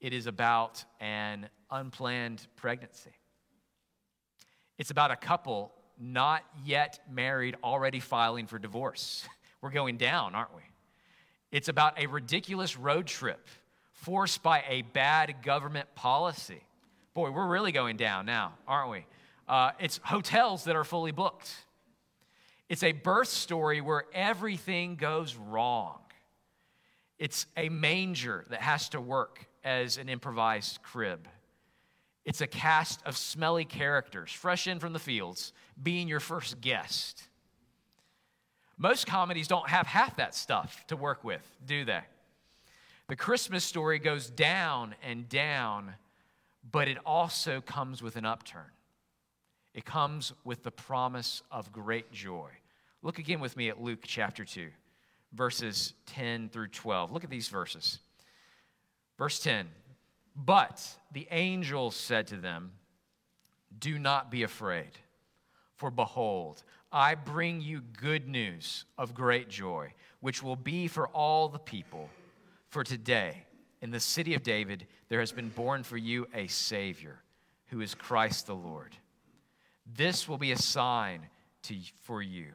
It 0.00 0.12
is 0.12 0.26
about 0.26 0.84
an 1.00 1.48
unplanned 1.70 2.46
pregnancy. 2.56 3.12
It's 4.78 4.90
about 4.90 5.10
a 5.10 5.16
couple 5.16 5.72
not 5.98 6.42
yet 6.64 6.98
married, 7.10 7.56
already 7.62 8.00
filing 8.00 8.46
for 8.46 8.58
divorce. 8.58 9.28
We're 9.60 9.70
going 9.70 9.98
down, 9.98 10.34
aren't 10.34 10.54
we? 10.56 10.62
It's 11.52 11.68
about 11.68 11.98
a 11.98 12.06
ridiculous 12.06 12.78
road 12.78 13.06
trip 13.06 13.46
forced 13.92 14.42
by 14.42 14.64
a 14.66 14.82
bad 14.82 15.42
government 15.42 15.94
policy. 15.94 16.62
Boy, 17.12 17.30
we're 17.30 17.48
really 17.48 17.72
going 17.72 17.96
down 17.96 18.24
now, 18.24 18.54
aren't 18.66 18.90
we? 18.90 19.06
Uh, 19.46 19.72
it's 19.80 20.00
hotels 20.02 20.64
that 20.64 20.76
are 20.76 20.84
fully 20.84 21.10
booked. 21.10 21.52
It's 22.68 22.84
a 22.84 22.92
birth 22.92 23.28
story 23.28 23.80
where 23.80 24.04
everything 24.14 24.94
goes 24.94 25.34
wrong. 25.34 25.98
It's 27.20 27.46
a 27.54 27.68
manger 27.68 28.46
that 28.48 28.62
has 28.62 28.88
to 28.88 29.00
work 29.00 29.46
as 29.62 29.98
an 29.98 30.08
improvised 30.08 30.82
crib. 30.82 31.28
It's 32.24 32.40
a 32.40 32.46
cast 32.46 33.02
of 33.04 33.16
smelly 33.16 33.66
characters, 33.66 34.32
fresh 34.32 34.66
in 34.66 34.80
from 34.80 34.94
the 34.94 34.98
fields, 34.98 35.52
being 35.80 36.08
your 36.08 36.20
first 36.20 36.62
guest. 36.62 37.22
Most 38.78 39.06
comedies 39.06 39.48
don't 39.48 39.68
have 39.68 39.86
half 39.86 40.16
that 40.16 40.34
stuff 40.34 40.86
to 40.86 40.96
work 40.96 41.22
with, 41.22 41.46
do 41.66 41.84
they? 41.84 42.00
The 43.08 43.16
Christmas 43.16 43.64
story 43.64 43.98
goes 43.98 44.30
down 44.30 44.94
and 45.02 45.28
down, 45.28 45.94
but 46.72 46.88
it 46.88 46.96
also 47.04 47.60
comes 47.60 48.02
with 48.02 48.16
an 48.16 48.24
upturn. 48.24 48.70
It 49.74 49.84
comes 49.84 50.32
with 50.42 50.62
the 50.62 50.70
promise 50.70 51.42
of 51.50 51.70
great 51.70 52.12
joy. 52.12 52.48
Look 53.02 53.18
again 53.18 53.40
with 53.40 53.58
me 53.58 53.68
at 53.68 53.80
Luke 53.80 54.04
chapter 54.04 54.44
2, 54.44 54.68
verses 55.32 55.94
10 56.06 56.48
through 56.48 56.68
12. 56.68 57.12
Look 57.12 57.24
at 57.24 57.30
these 57.30 57.48
verses. 57.48 57.98
Verse 59.18 59.38
10 59.40 59.68
But 60.36 60.86
the 61.12 61.28
angel 61.30 61.90
said 61.90 62.26
to 62.28 62.36
them, 62.36 62.72
Do 63.78 63.98
not 63.98 64.30
be 64.30 64.42
afraid, 64.42 64.90
for 65.76 65.90
behold, 65.90 66.62
I 66.92 67.14
bring 67.14 67.60
you 67.60 67.82
good 68.00 68.28
news 68.28 68.84
of 68.98 69.14
great 69.14 69.48
joy, 69.48 69.92
which 70.20 70.42
will 70.42 70.56
be 70.56 70.88
for 70.88 71.08
all 71.08 71.48
the 71.48 71.58
people. 71.58 72.08
For 72.68 72.82
today, 72.84 73.44
in 73.80 73.90
the 73.90 74.00
city 74.00 74.34
of 74.34 74.42
David, 74.42 74.86
there 75.08 75.20
has 75.20 75.32
been 75.32 75.48
born 75.50 75.82
for 75.82 75.96
you 75.96 76.26
a 76.34 76.46
Savior, 76.48 77.20
who 77.66 77.80
is 77.80 77.94
Christ 77.94 78.46
the 78.46 78.54
Lord. 78.54 78.96
This 79.86 80.28
will 80.28 80.38
be 80.38 80.52
a 80.52 80.58
sign 80.58 81.26
to, 81.64 81.76
for 82.02 82.22
you. 82.22 82.52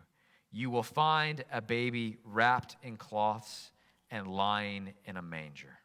You 0.55 0.69
will 0.69 0.83
find 0.83 1.43
a 1.51 1.61
baby 1.61 2.15
wrapped 2.23 2.77
in 2.81 2.95
cloths 2.95 3.71
and 4.09 4.25
lying 4.25 4.93
in 5.03 5.17
a 5.17 5.21
manger. 5.21 5.79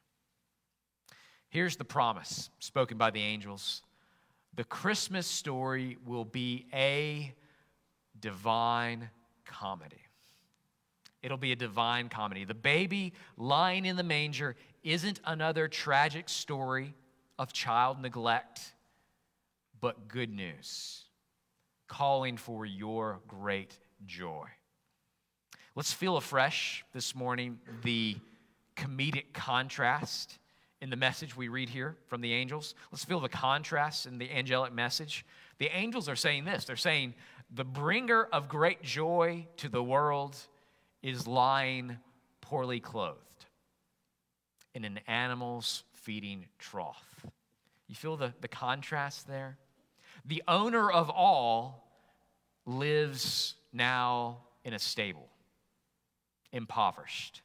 Here's 1.49 1.75
the 1.75 1.85
promise 1.85 2.51
spoken 2.61 2.97
by 2.97 3.11
the 3.11 3.21
angels 3.21 3.83
the 4.55 4.63
Christmas 4.63 5.27
story 5.27 5.99
will 6.07 6.25
be 6.25 6.69
a 6.73 7.35
divine 8.21 9.11
comedy. 9.45 10.05
It'll 11.21 11.37
be 11.37 11.51
a 11.51 11.57
divine 11.57 12.09
comedy. 12.09 12.45
The 12.45 12.55
baby 12.55 13.13
lying 13.37 13.87
in 13.87 13.97
the 13.97 14.05
manger 14.05 14.55
isn't 14.85 15.19
another 15.25 15.67
tragic 15.67 16.29
story 16.29 16.95
of 17.41 17.53
child 17.53 18.01
neglect, 18.01 18.73
but 19.81 20.07
good 20.07 20.31
news, 20.31 21.07
calling 21.89 22.37
for 22.37 22.65
your 22.65 23.19
great 23.27 23.77
joy. 24.07 24.47
Let's 25.81 25.95
feel 25.95 26.19
afresh 26.19 26.85
this 26.93 27.15
morning 27.15 27.59
the 27.85 28.15
comedic 28.77 29.33
contrast 29.33 30.39
in 30.83 30.91
the 30.91 30.97
message 30.97 31.35
we 31.35 31.49
read 31.49 31.71
here 31.71 31.97
from 32.07 32.21
the 32.21 32.35
angels. 32.35 32.75
Let's 32.93 33.07
feel 33.07 33.19
the 33.19 33.31
contrast 33.31 34.05
in 34.05 34.19
the 34.19 34.31
angelic 34.31 34.75
message. 34.75 35.25
The 35.57 35.75
angels 35.75 36.07
are 36.07 36.17
saying 36.17 36.45
this 36.45 36.67
they're 36.67 36.77
saying, 36.77 37.15
the 37.51 37.65
bringer 37.65 38.25
of 38.31 38.47
great 38.47 38.83
joy 38.83 39.47
to 39.57 39.71
the 39.71 39.83
world 39.83 40.37
is 41.03 41.27
lying 41.27 41.97
poorly 42.43 42.81
clothed 42.81 43.47
in 44.75 44.85
an 44.85 45.01
animal's 45.07 45.85
feeding 45.95 46.45
trough. 46.59 47.25
You 47.89 47.95
feel 47.95 48.19
the, 48.19 48.35
the 48.43 48.49
contrast 48.49 49.27
there? 49.27 49.57
The 50.27 50.43
owner 50.47 50.91
of 50.91 51.09
all 51.09 51.89
lives 52.67 53.55
now 53.73 54.41
in 54.63 54.75
a 54.75 54.79
stable, 54.79 55.31
impoverished. 56.53 57.43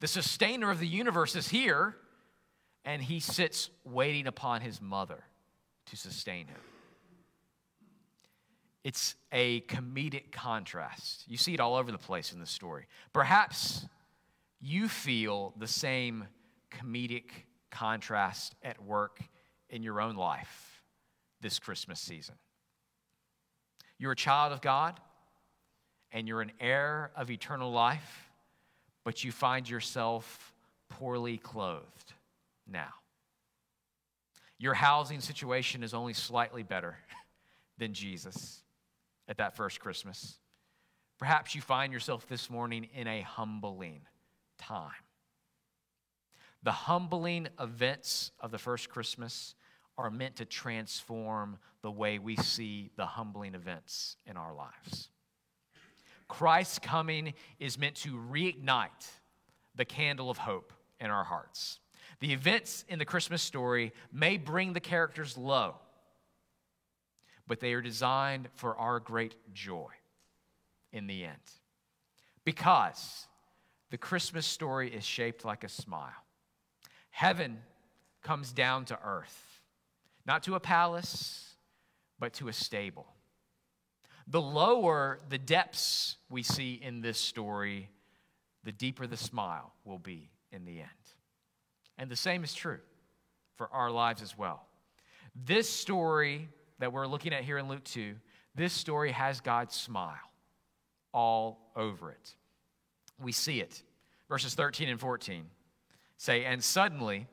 The 0.00 0.06
sustainer 0.06 0.70
of 0.70 0.80
the 0.80 0.86
universe 0.86 1.36
is 1.36 1.48
here, 1.48 1.96
and 2.84 3.02
he 3.02 3.20
sits 3.20 3.70
waiting 3.84 4.26
upon 4.26 4.62
his 4.62 4.80
mother 4.80 5.24
to 5.86 5.96
sustain 5.96 6.46
him. 6.46 6.60
It's 8.82 9.14
a 9.30 9.60
comedic 9.62 10.32
contrast. 10.32 11.24
You 11.28 11.36
see 11.36 11.52
it 11.52 11.60
all 11.60 11.74
over 11.74 11.92
the 11.92 11.98
place 11.98 12.32
in 12.32 12.40
the 12.40 12.46
story. 12.46 12.86
Perhaps 13.12 13.86
you 14.58 14.88
feel 14.88 15.52
the 15.58 15.66
same 15.66 16.26
comedic 16.70 17.30
contrast 17.70 18.54
at 18.62 18.82
work 18.82 19.20
in 19.68 19.82
your 19.82 20.00
own 20.00 20.16
life 20.16 20.82
this 21.42 21.58
Christmas 21.58 22.00
season. 22.00 22.36
You're 23.98 24.12
a 24.12 24.16
child 24.16 24.52
of 24.52 24.62
God 24.62 24.98
and 26.12 26.26
you're 26.26 26.40
an 26.40 26.52
heir 26.60 27.10
of 27.16 27.30
eternal 27.30 27.70
life, 27.70 28.30
but 29.04 29.24
you 29.24 29.32
find 29.32 29.68
yourself 29.68 30.52
poorly 30.88 31.38
clothed 31.38 32.12
now. 32.66 32.92
Your 34.58 34.74
housing 34.74 35.20
situation 35.20 35.82
is 35.82 35.94
only 35.94 36.12
slightly 36.12 36.62
better 36.62 36.96
than 37.78 37.94
Jesus 37.94 38.62
at 39.28 39.38
that 39.38 39.56
first 39.56 39.80
Christmas. 39.80 40.38
Perhaps 41.18 41.54
you 41.54 41.60
find 41.60 41.92
yourself 41.92 42.26
this 42.28 42.50
morning 42.50 42.88
in 42.94 43.06
a 43.06 43.22
humbling 43.22 44.02
time. 44.58 44.90
The 46.62 46.72
humbling 46.72 47.48
events 47.58 48.32
of 48.40 48.50
the 48.50 48.58
first 48.58 48.90
Christmas 48.90 49.54
are 49.96 50.10
meant 50.10 50.36
to 50.36 50.44
transform 50.44 51.58
the 51.82 51.90
way 51.90 52.18
we 52.18 52.36
see 52.36 52.90
the 52.96 53.06
humbling 53.06 53.54
events 53.54 54.16
in 54.26 54.36
our 54.36 54.54
lives. 54.54 55.08
Christ's 56.30 56.78
coming 56.78 57.34
is 57.58 57.78
meant 57.78 57.96
to 57.96 58.12
reignite 58.30 59.10
the 59.74 59.84
candle 59.84 60.30
of 60.30 60.38
hope 60.38 60.72
in 60.98 61.10
our 61.10 61.24
hearts. 61.24 61.80
The 62.20 62.32
events 62.32 62.84
in 62.88 62.98
the 62.98 63.04
Christmas 63.04 63.42
story 63.42 63.92
may 64.12 64.38
bring 64.38 64.72
the 64.72 64.80
characters 64.80 65.36
low 65.36 65.74
but 67.50 67.58
they 67.58 67.72
are 67.72 67.82
designed 67.82 68.48
for 68.54 68.76
our 68.76 69.00
great 69.00 69.34
joy 69.52 69.88
in 70.92 71.08
the 71.08 71.24
end. 71.24 71.34
Because 72.44 73.26
the 73.90 73.98
Christmas 73.98 74.46
story 74.46 74.88
is 74.88 75.04
shaped 75.04 75.44
like 75.44 75.64
a 75.64 75.68
smile. 75.68 76.12
Heaven 77.10 77.58
comes 78.22 78.52
down 78.52 78.84
to 78.84 78.98
earth, 79.04 79.60
not 80.24 80.44
to 80.44 80.54
a 80.54 80.60
palace, 80.60 81.56
but 82.20 82.32
to 82.34 82.46
a 82.46 82.52
stable. 82.52 83.08
The 84.30 84.40
lower 84.40 85.18
the 85.28 85.38
depths 85.38 86.16
we 86.28 86.44
see 86.44 86.80
in 86.80 87.00
this 87.00 87.18
story, 87.18 87.90
the 88.62 88.70
deeper 88.70 89.08
the 89.08 89.16
smile 89.16 89.72
will 89.84 89.98
be 89.98 90.30
in 90.52 90.64
the 90.64 90.78
end. 90.78 90.88
And 91.98 92.08
the 92.08 92.16
same 92.16 92.44
is 92.44 92.54
true 92.54 92.78
for 93.56 93.68
our 93.72 93.90
lives 93.90 94.22
as 94.22 94.38
well. 94.38 94.66
This 95.34 95.68
story 95.68 96.48
that 96.78 96.92
we're 96.92 97.08
looking 97.08 97.32
at 97.32 97.42
here 97.42 97.58
in 97.58 97.66
Luke 97.66 97.82
2, 97.84 98.14
this 98.54 98.72
story 98.72 99.10
has 99.10 99.40
God's 99.40 99.74
smile 99.74 100.14
all 101.12 101.72
over 101.74 102.12
it. 102.12 102.34
We 103.20 103.32
see 103.32 103.60
it. 103.60 103.82
Verses 104.28 104.54
13 104.54 104.88
and 104.88 105.00
14 105.00 105.44
say, 106.16 106.44
And 106.44 106.62
suddenly 106.62 107.26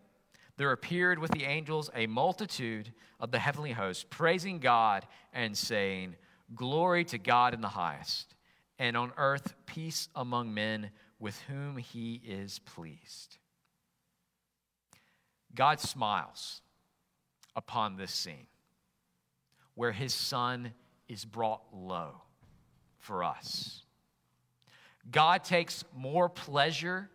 there 0.58 0.72
appeared 0.72 1.20
with 1.20 1.30
the 1.30 1.44
angels 1.44 1.92
a 1.94 2.08
multitude 2.08 2.92
of 3.20 3.30
the 3.30 3.40
heavenly 3.40 3.72
hosts, 3.72 4.04
praising 4.10 4.58
God 4.58 5.06
and 5.32 5.56
saying, 5.56 6.16
Glory 6.56 7.04
to 7.06 7.18
God 7.18 7.54
in 7.54 7.62
the 7.62 7.68
highest, 7.68 8.34
and 8.80 8.96
on 8.96 9.12
earth 9.18 9.54
peace 9.66 10.08
among 10.16 10.54
men 10.54 10.92
with 11.20 11.40
whom 11.42 11.78
he 11.78 12.22
is 12.26 12.60
pleased. 12.60 13.38
God 15.54 15.80
smiles 15.80 16.62
upon 17.56 17.98
this 17.98 18.14
scene 18.14 18.48
where 19.74 19.92
his 19.92 20.14
son 20.14 20.74
is 21.08 21.26
brought 21.26 21.62
low 21.74 22.22
for 22.98 23.24
us. 23.24 23.84
God 25.10 25.44
takes 25.44 25.84
more 25.96 26.30
pleasure 26.30 27.10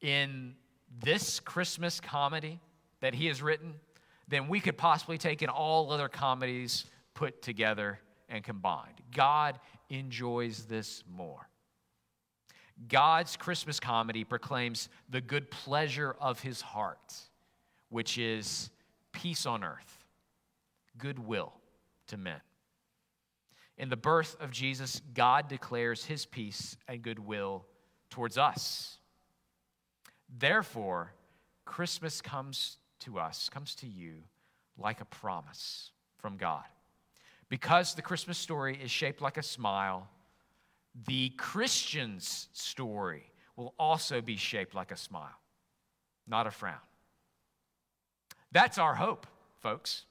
in 0.00 0.54
this 1.02 1.40
Christmas 1.40 2.00
comedy 2.00 2.60
that 3.00 3.14
he 3.14 3.26
has 3.26 3.42
written 3.42 3.74
than 4.28 4.48
we 4.48 4.60
could 4.60 4.76
possibly 4.76 5.18
take 5.18 5.42
in 5.42 5.48
all 5.48 5.90
other 5.90 6.08
comedies 6.08 6.84
put 7.14 7.42
together 7.42 7.98
and 8.30 8.42
combined. 8.42 9.02
God 9.14 9.58
enjoys 9.90 10.64
this 10.64 11.02
more. 11.10 11.48
God's 12.88 13.36
Christmas 13.36 13.78
comedy 13.78 14.24
proclaims 14.24 14.88
the 15.10 15.20
good 15.20 15.50
pleasure 15.50 16.16
of 16.18 16.40
his 16.40 16.62
heart, 16.62 17.14
which 17.90 18.16
is 18.16 18.70
peace 19.12 19.44
on 19.44 19.62
earth, 19.62 20.04
goodwill, 20.96 21.52
to 22.06 22.16
men. 22.16 22.40
In 23.76 23.88
the 23.88 23.96
birth 23.96 24.36
of 24.40 24.50
Jesus, 24.50 25.02
God 25.14 25.48
declares 25.48 26.04
his 26.04 26.24
peace 26.24 26.76
and 26.88 27.02
goodwill 27.02 27.66
towards 28.08 28.38
us. 28.38 28.98
Therefore, 30.38 31.12
Christmas 31.64 32.20
comes 32.20 32.78
to 33.00 33.18
us, 33.18 33.48
comes 33.48 33.74
to 33.76 33.86
you 33.86 34.14
like 34.78 35.00
a 35.00 35.04
promise 35.04 35.90
from 36.18 36.36
God. 36.36 36.64
Because 37.50 37.94
the 37.94 38.02
Christmas 38.02 38.38
story 38.38 38.78
is 38.82 38.90
shaped 38.90 39.20
like 39.20 39.36
a 39.36 39.42
smile, 39.42 40.08
the 41.06 41.30
Christian's 41.30 42.48
story 42.52 43.24
will 43.56 43.74
also 43.78 44.22
be 44.22 44.36
shaped 44.36 44.74
like 44.74 44.92
a 44.92 44.96
smile, 44.96 45.38
not 46.26 46.46
a 46.46 46.50
frown. 46.50 46.78
That's 48.52 48.78
our 48.78 48.94
hope, 48.94 49.26
folks. 49.60 50.04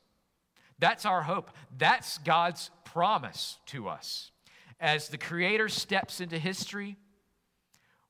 That's 0.80 1.06
our 1.06 1.22
hope. 1.22 1.52
That's 1.78 2.18
God's 2.20 2.70
promise 2.86 3.58
to 3.68 3.88
us. 3.88 4.32
As 4.80 5.10
the 5.10 5.18
Creator 5.18 5.70
steps 5.70 6.22
into 6.22 6.38
history, 6.38 6.98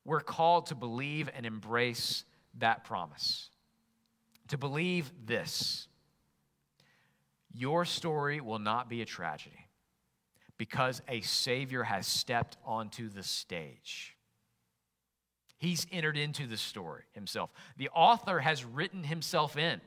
we're 0.05 0.21
called 0.21 0.67
to 0.67 0.75
believe 0.75 1.29
and 1.35 1.45
embrace 1.45 2.23
that 2.57 2.83
promise. 2.83 3.49
To 4.49 4.57
believe 4.57 5.11
this 5.25 5.87
your 7.53 7.85
story 7.85 8.41
will 8.41 8.59
not 8.59 8.89
be 8.89 9.01
a 9.01 9.05
tragedy 9.05 9.67
because 10.57 11.01
a 11.07 11.21
Savior 11.21 11.83
has 11.83 12.05
stepped 12.05 12.57
onto 12.65 13.09
the 13.09 13.23
stage. 13.23 14.15
He's 15.57 15.87
entered 15.91 16.17
into 16.17 16.47
the 16.47 16.57
story 16.57 17.03
himself. 17.13 17.51
The 17.77 17.89
author 17.89 18.39
has 18.39 18.63
written 18.63 19.03
himself 19.03 19.57
in 19.57 19.81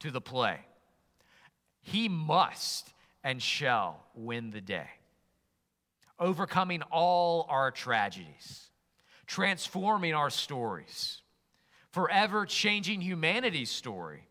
to 0.00 0.10
the 0.10 0.20
play. 0.20 0.60
He 1.82 2.08
must 2.08 2.92
and 3.22 3.40
shall 3.42 4.04
win 4.14 4.50
the 4.50 4.60
day, 4.60 4.88
overcoming 6.18 6.82
all 6.82 7.46
our 7.48 7.70
tragedies, 7.70 8.70
transforming 9.26 10.14
our 10.14 10.30
stories, 10.30 11.22
forever 11.90 12.44
changing 12.44 13.00
humanity's 13.00 13.70
story, 13.70 14.26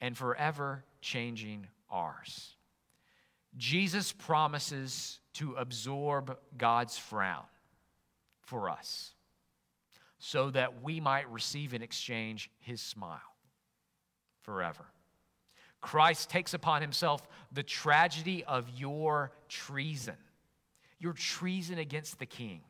and 0.00 0.16
forever 0.16 0.84
changing 1.00 1.66
ours. 1.90 2.54
Jesus 3.56 4.12
promises 4.12 5.20
to 5.34 5.54
absorb 5.54 6.36
God's 6.56 6.98
frown 6.98 7.44
for 8.42 8.70
us 8.70 9.12
so 10.18 10.50
that 10.50 10.82
we 10.82 11.00
might 11.00 11.30
receive 11.30 11.74
in 11.74 11.82
exchange 11.82 12.50
his 12.58 12.80
smile 12.80 13.20
forever. 14.42 14.84
Christ 15.80 16.28
takes 16.28 16.54
upon 16.54 16.82
himself 16.82 17.26
the 17.52 17.62
tragedy 17.62 18.44
of 18.44 18.68
your 18.76 19.32
treason, 19.48 20.16
your 20.98 21.12
treason 21.12 21.78
against 21.78 22.18
the 22.18 22.26
king. 22.26 22.62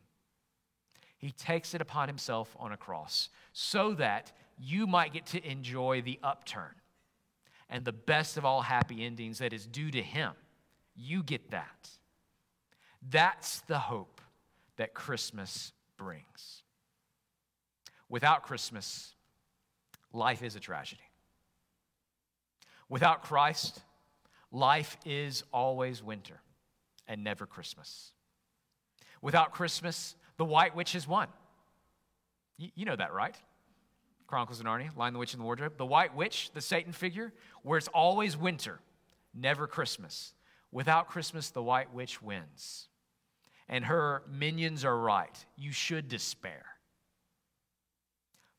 He 1.17 1.31
takes 1.33 1.75
it 1.75 1.81
upon 1.81 2.09
himself 2.09 2.55
on 2.61 2.73
a 2.73 2.77
cross 2.77 3.31
so 3.53 3.95
that 3.95 4.33
you 4.59 4.87
might 4.87 5.13
get 5.13 5.27
to 5.27 5.51
enjoy 5.51 6.03
the 6.03 6.19
upturn 6.23 6.75
and 7.71 7.85
the 7.85 7.93
best 7.93 8.37
of 8.37 8.45
all 8.45 8.63
happy 8.63 9.05
endings 9.05 9.39
that 9.39 9.53
is 9.53 9.67
due 9.67 9.91
to 9.91 10.03
Him. 10.03 10.33
You 10.95 11.23
get 11.23 11.51
that. 11.51 11.91
That's 13.11 13.61
the 13.63 13.79
hope 13.79 14.21
that 14.77 14.95
Christmas 14.95 15.73
brings. 15.97 16.63
Without 18.09 18.43
Christmas, 18.43 19.15
life 20.13 20.43
is 20.43 20.57
a 20.57 20.61
tragedy. 20.61 21.03
Without 22.89 23.23
Christ, 23.23 23.81
life 24.51 24.97
is 25.05 25.45
always 25.53 26.03
winter 26.03 26.41
and 27.07 27.23
never 27.23 27.47
Christmas. 27.47 28.13
Without 29.21 29.53
Christmas, 29.53 30.15
the 30.37 30.45
white 30.45 30.75
witch 30.75 30.93
has 30.93 31.07
won. 31.07 31.29
You, 32.57 32.87
know 32.87 32.97
that, 32.97 33.13
right? 33.13 33.37
Chronicles 34.29 34.61
of 34.61 34.67
Narnia, 34.67 34.95
Lion 34.95 35.15
the 35.15 35.19
Witch 35.19 35.33
in 35.33 35.41
the 35.41 35.45
Wardrobe. 35.45 35.79
The 35.79 35.87
White 35.87 36.15
Witch, 36.15 36.51
the 36.53 36.61
Satan 36.61 36.93
figure, 36.93 37.33
where 37.63 37.79
it's 37.79 37.89
always 37.89 38.37
winter, 38.37 38.79
never 39.35 39.67
Christmas. 39.67 40.35
Without 40.71 41.09
Christmas, 41.09 41.49
the 41.49 41.63
White 41.63 41.95
Witch 41.95 42.21
wins. 42.21 42.89
And 43.71 43.87
her 43.87 44.23
minions 44.31 44.85
are 44.85 44.97
right. 44.97 45.35
You 45.57 45.73
should 45.73 46.09
despair. 46.09 46.67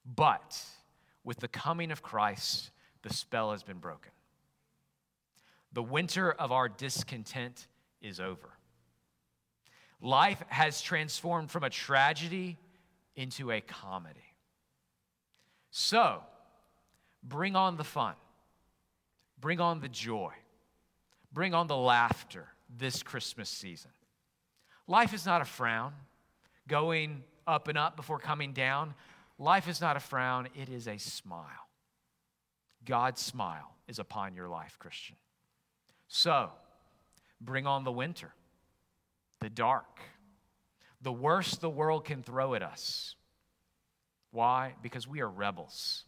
But 0.03 0.59
with 1.23 1.37
the 1.37 1.47
coming 1.47 1.91
of 1.91 2.01
Christ, 2.01 2.71
the 3.03 3.13
spell 3.13 3.51
has 3.51 3.61
been 3.61 3.77
broken. 3.77 4.11
The 5.73 5.83
winter 5.83 6.31
of 6.31 6.51
our 6.51 6.67
discontent 6.67 7.67
is 8.01 8.19
over. 8.19 8.49
Life 10.01 10.43
has 10.47 10.81
transformed 10.81 11.51
from 11.51 11.63
a 11.63 11.69
tragedy 11.69 12.57
into 13.15 13.51
a 13.51 13.61
comedy. 13.61 14.28
So, 15.71 16.21
bring 17.23 17.55
on 17.55 17.77
the 17.77 17.83
fun, 17.83 18.15
bring 19.39 19.59
on 19.59 19.79
the 19.79 19.89
joy, 19.89 20.31
bring 21.31 21.53
on 21.53 21.67
the 21.67 21.77
laughter 21.77 22.47
this 22.77 23.03
Christmas 23.03 23.49
season. 23.49 23.91
Life 24.87 25.13
is 25.13 25.25
not 25.25 25.41
a 25.41 25.45
frown, 25.45 25.93
going 26.67 27.23
up 27.45 27.67
and 27.67 27.77
up 27.77 27.95
before 27.95 28.19
coming 28.19 28.53
down. 28.53 28.95
Life 29.37 29.67
is 29.67 29.79
not 29.79 29.95
a 29.95 29.99
frown, 29.99 30.47
it 30.55 30.69
is 30.69 30.87
a 30.87 30.97
smile. 30.97 31.67
God's 32.85 33.21
smile 33.21 33.75
is 33.87 33.99
upon 33.99 34.33
your 34.33 34.47
life, 34.47 34.77
Christian. 34.79 35.17
So, 36.07 36.49
bring 37.39 37.67
on 37.67 37.83
the 37.83 37.91
winter, 37.91 38.33
the 39.39 39.49
dark, 39.49 39.99
the 41.01 41.11
worst 41.11 41.61
the 41.61 41.69
world 41.69 42.05
can 42.05 42.23
throw 42.23 42.55
at 42.55 42.63
us 42.63 43.15
why? 44.31 44.75
Because 44.81 45.07
we 45.07 45.21
are 45.21 45.29
rebels 45.29 46.03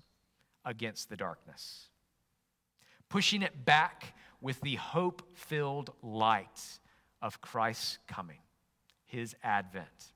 against 0.66 1.10
the 1.10 1.18
darkness. 1.18 1.90
Pushing 3.10 3.42
it 3.42 3.66
back 3.66 4.16
with 4.40 4.62
the 4.62 4.76
hope 4.76 5.24
filled 5.34 5.92
light 6.02 6.80
of 7.22 7.42
Christ's 7.42 7.98
coming, 8.08 8.40
his 9.06 9.36
advent. 9.44 10.14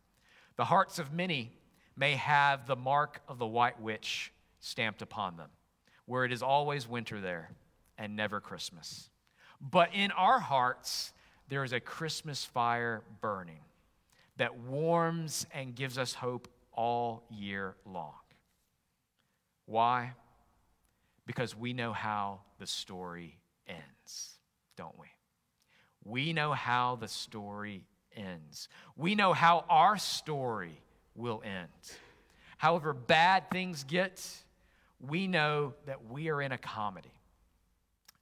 The 0.55 0.65
hearts 0.65 0.99
of 0.99 1.11
many 1.11 1.51
may 1.95 2.13
have 2.13 2.67
the 2.67 2.75
mark 2.75 3.21
of 3.27 3.37
the 3.37 3.45
white 3.45 3.81
witch 3.81 4.31
stamped 4.59 5.01
upon 5.01 5.37
them, 5.37 5.49
where 6.05 6.25
it 6.25 6.31
is 6.31 6.41
always 6.41 6.87
winter 6.87 7.19
there 7.19 7.49
and 7.97 8.15
never 8.15 8.39
Christmas. 8.39 9.09
But 9.61 9.89
in 9.93 10.11
our 10.11 10.39
hearts, 10.39 11.13
there 11.47 11.63
is 11.63 11.73
a 11.73 11.79
Christmas 11.79 12.43
fire 12.43 13.03
burning 13.21 13.61
that 14.37 14.57
warms 14.57 15.45
and 15.53 15.75
gives 15.75 15.97
us 15.97 16.13
hope 16.13 16.47
all 16.75 17.23
year 17.29 17.75
long. 17.85 18.13
Why? 19.65 20.13
Because 21.25 21.55
we 21.55 21.73
know 21.73 21.91
how 21.91 22.41
the 22.59 22.67
story 22.67 23.39
ends, 23.67 24.37
don't 24.77 24.97
we? 24.99 25.07
We 26.03 26.33
know 26.33 26.53
how 26.53 26.97
the 26.97 27.07
story 27.07 27.83
ends. 28.15 28.69
We 28.95 29.15
know 29.15 29.33
how 29.33 29.65
our 29.69 29.97
story 29.97 30.79
will 31.15 31.41
end. 31.43 31.69
However 32.57 32.93
bad 32.93 33.49
things 33.49 33.83
get, 33.83 34.23
we 34.99 35.27
know 35.27 35.73
that 35.87 36.09
we 36.09 36.29
are 36.29 36.41
in 36.41 36.51
a 36.51 36.57
comedy, 36.57 37.13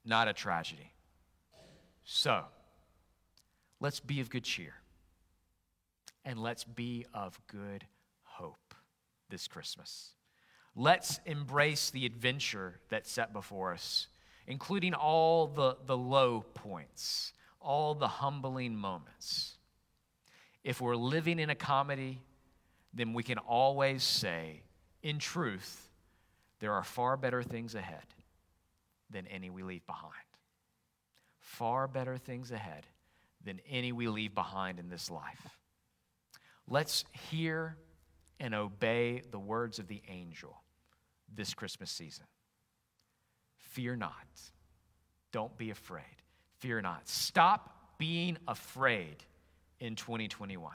not 0.04 0.28
a 0.28 0.32
tragedy. 0.32 0.92
So, 2.04 2.44
let's 3.80 4.00
be 4.00 4.20
of 4.20 4.30
good 4.30 4.44
cheer 4.44 4.74
and 6.24 6.38
let's 6.38 6.64
be 6.64 7.06
of 7.14 7.38
good 7.46 7.84
hope 8.34 8.74
this 9.30 9.48
Christmas. 9.48 10.10
Let's 10.76 11.20
embrace 11.24 11.90
the 11.90 12.04
adventure 12.04 12.80
that's 12.88 13.10
set 13.10 13.32
before 13.32 13.72
us, 13.72 14.08
including 14.46 14.92
all 14.92 15.46
the, 15.46 15.76
the 15.86 15.96
low 15.96 16.44
points, 16.54 17.32
all 17.60 17.94
the 17.94 18.08
humbling 18.08 18.76
moments. 18.76 19.56
If 20.64 20.80
we're 20.80 20.96
living 20.96 21.38
in 21.38 21.50
a 21.50 21.54
comedy, 21.54 22.20
then 22.92 23.12
we 23.12 23.22
can 23.22 23.38
always 23.38 24.02
say, 24.02 24.62
in 25.02 25.18
truth, 25.18 25.88
there 26.60 26.72
are 26.72 26.84
far 26.84 27.16
better 27.16 27.42
things 27.42 27.74
ahead 27.74 28.06
than 29.10 29.26
any 29.28 29.50
we 29.50 29.62
leave 29.62 29.86
behind. 29.86 30.12
Far 31.40 31.86
better 31.86 32.16
things 32.16 32.50
ahead 32.50 32.86
than 33.44 33.60
any 33.68 33.92
we 33.92 34.08
leave 34.08 34.34
behind 34.34 34.78
in 34.80 34.88
this 34.88 35.10
life. 35.10 35.58
Let's 36.66 37.04
hear 37.30 37.76
and 38.40 38.54
obey 38.54 39.22
the 39.30 39.38
words 39.38 39.78
of 39.78 39.88
the 39.88 40.02
angel 40.08 40.62
this 41.34 41.54
Christmas 41.54 41.90
season. 41.90 42.26
Fear 43.56 43.96
not. 43.96 44.12
Don't 45.32 45.56
be 45.56 45.70
afraid. 45.70 46.04
Fear 46.58 46.82
not. 46.82 47.08
Stop 47.08 47.96
being 47.98 48.38
afraid 48.46 49.16
in 49.80 49.96
2021 49.96 50.72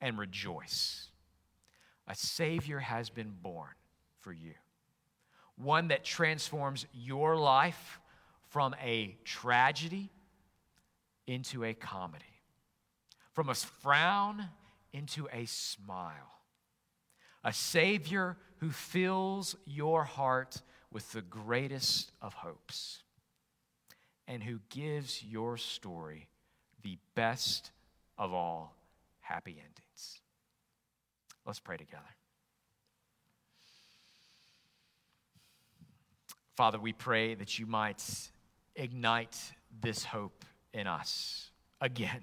and 0.00 0.18
rejoice. 0.18 1.08
A 2.06 2.14
Savior 2.14 2.78
has 2.78 3.08
been 3.08 3.32
born 3.40 3.70
for 4.20 4.32
you, 4.32 4.52
one 5.56 5.88
that 5.88 6.04
transforms 6.04 6.86
your 6.92 7.36
life 7.36 8.00
from 8.50 8.74
a 8.82 9.16
tragedy 9.24 10.10
into 11.26 11.64
a 11.64 11.72
comedy, 11.72 12.24
from 13.32 13.48
a 13.48 13.54
frown 13.54 14.44
into 14.94 15.28
a 15.30 15.44
smile. 15.44 16.38
A 17.42 17.52
Savior 17.52 18.38
who 18.60 18.70
fills 18.70 19.56
your 19.66 20.04
heart 20.04 20.62
with 20.90 21.12
the 21.12 21.20
greatest 21.20 22.12
of 22.22 22.32
hopes. 22.32 23.02
and 24.26 24.42
who 24.42 24.58
gives 24.70 25.22
your 25.22 25.56
story 25.56 26.28
the 26.82 26.96
best 27.14 27.70
of 28.16 28.32
all 28.32 28.74
happy 29.20 29.52
endings. 29.52 30.20
Let's 31.46 31.60
pray 31.60 31.76
together. 31.76 32.02
Father, 36.56 36.78
we 36.78 36.92
pray 36.92 37.34
that 37.34 37.58
you 37.58 37.66
might 37.66 38.02
ignite 38.76 39.36
this 39.80 40.04
hope 40.04 40.44
in 40.72 40.86
us 40.86 41.50
again. 41.80 42.22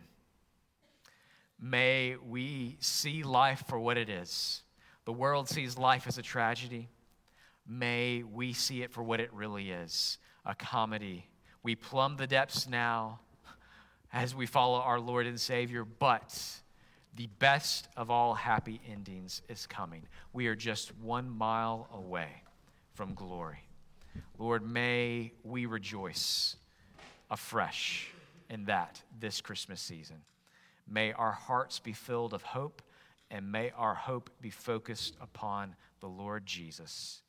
May 1.62 2.16
we 2.16 2.78
see 2.80 3.22
life 3.22 3.64
for 3.68 3.80
what 3.80 3.98
it 3.98 4.10
is. 4.10 4.64
The 5.06 5.14
world 5.14 5.48
sees 5.48 5.78
life 5.78 6.08
as 6.08 6.18
a 6.18 6.24
tragedy. 6.24 6.90
May 7.68 8.24
we 8.24 8.54
see 8.54 8.82
it 8.82 8.92
for 8.92 9.04
what 9.04 9.20
it 9.20 9.32
really 9.32 9.70
is 9.70 10.18
a 10.44 10.56
comedy. 10.56 11.28
We 11.62 11.76
plumb 11.76 12.18
the 12.18 12.26
depths 12.26 12.68
now 12.68 13.20
as 14.12 14.34
we 14.34 14.48
follow 14.48 14.80
our 14.80 15.00
Lord 15.00 15.28
and 15.28 15.40
Savior, 15.40 15.86
but 15.86 16.36
the 17.16 17.28
best 17.38 17.88
of 17.96 18.10
all 18.10 18.34
happy 18.34 18.82
endings 18.90 19.44
is 19.48 19.68
coming. 19.68 20.08
We 20.34 20.48
are 20.48 20.56
just 20.56 20.98
one 20.98 21.30
mile 21.30 21.88
away 21.94 22.44
from 22.94 23.14
glory. 23.14 23.60
Lord, 24.40 24.68
may 24.68 25.34
we 25.44 25.68
rejoice 25.68 26.56
afresh 27.30 28.10
in 28.50 28.66
that 28.66 29.02
this 29.20 29.42
Christmas 29.42 29.80
season. 29.80 30.18
May 30.92 31.14
our 31.14 31.32
hearts 31.32 31.80
be 31.80 31.94
filled 31.94 32.34
of 32.34 32.44
hope, 32.44 32.82
and 33.30 33.50
may 33.50 33.72
our 33.78 33.96
hope 33.96 34.30
be 34.42 34.50
focused 34.50 35.16
upon 35.22 35.76
the 36.02 36.08
Lord 36.08 36.46
Jesus, 36.46 37.22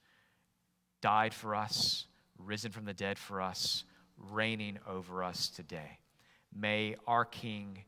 died 1.00 1.32
for 1.32 1.54
us, 1.54 2.06
risen 2.38 2.72
from 2.72 2.86
the 2.86 2.92
dead 2.92 3.18
for 3.18 3.40
us, 3.40 3.84
reigning 4.18 4.78
over 4.88 5.22
us 5.22 5.48
today. 5.48 5.98
May 6.52 6.96
our 7.06 7.24
King 7.24 7.84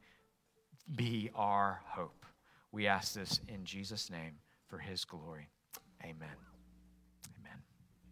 be 0.95 1.31
our 1.35 1.81
hope. 1.87 2.25
We 2.71 2.87
ask 2.87 3.15
this 3.15 3.41
in 3.49 3.65
Jesus' 3.65 4.11
name 4.11 4.39
for 4.69 4.79
his 4.79 5.05
glory. 5.05 5.49
Amen. 6.05 6.54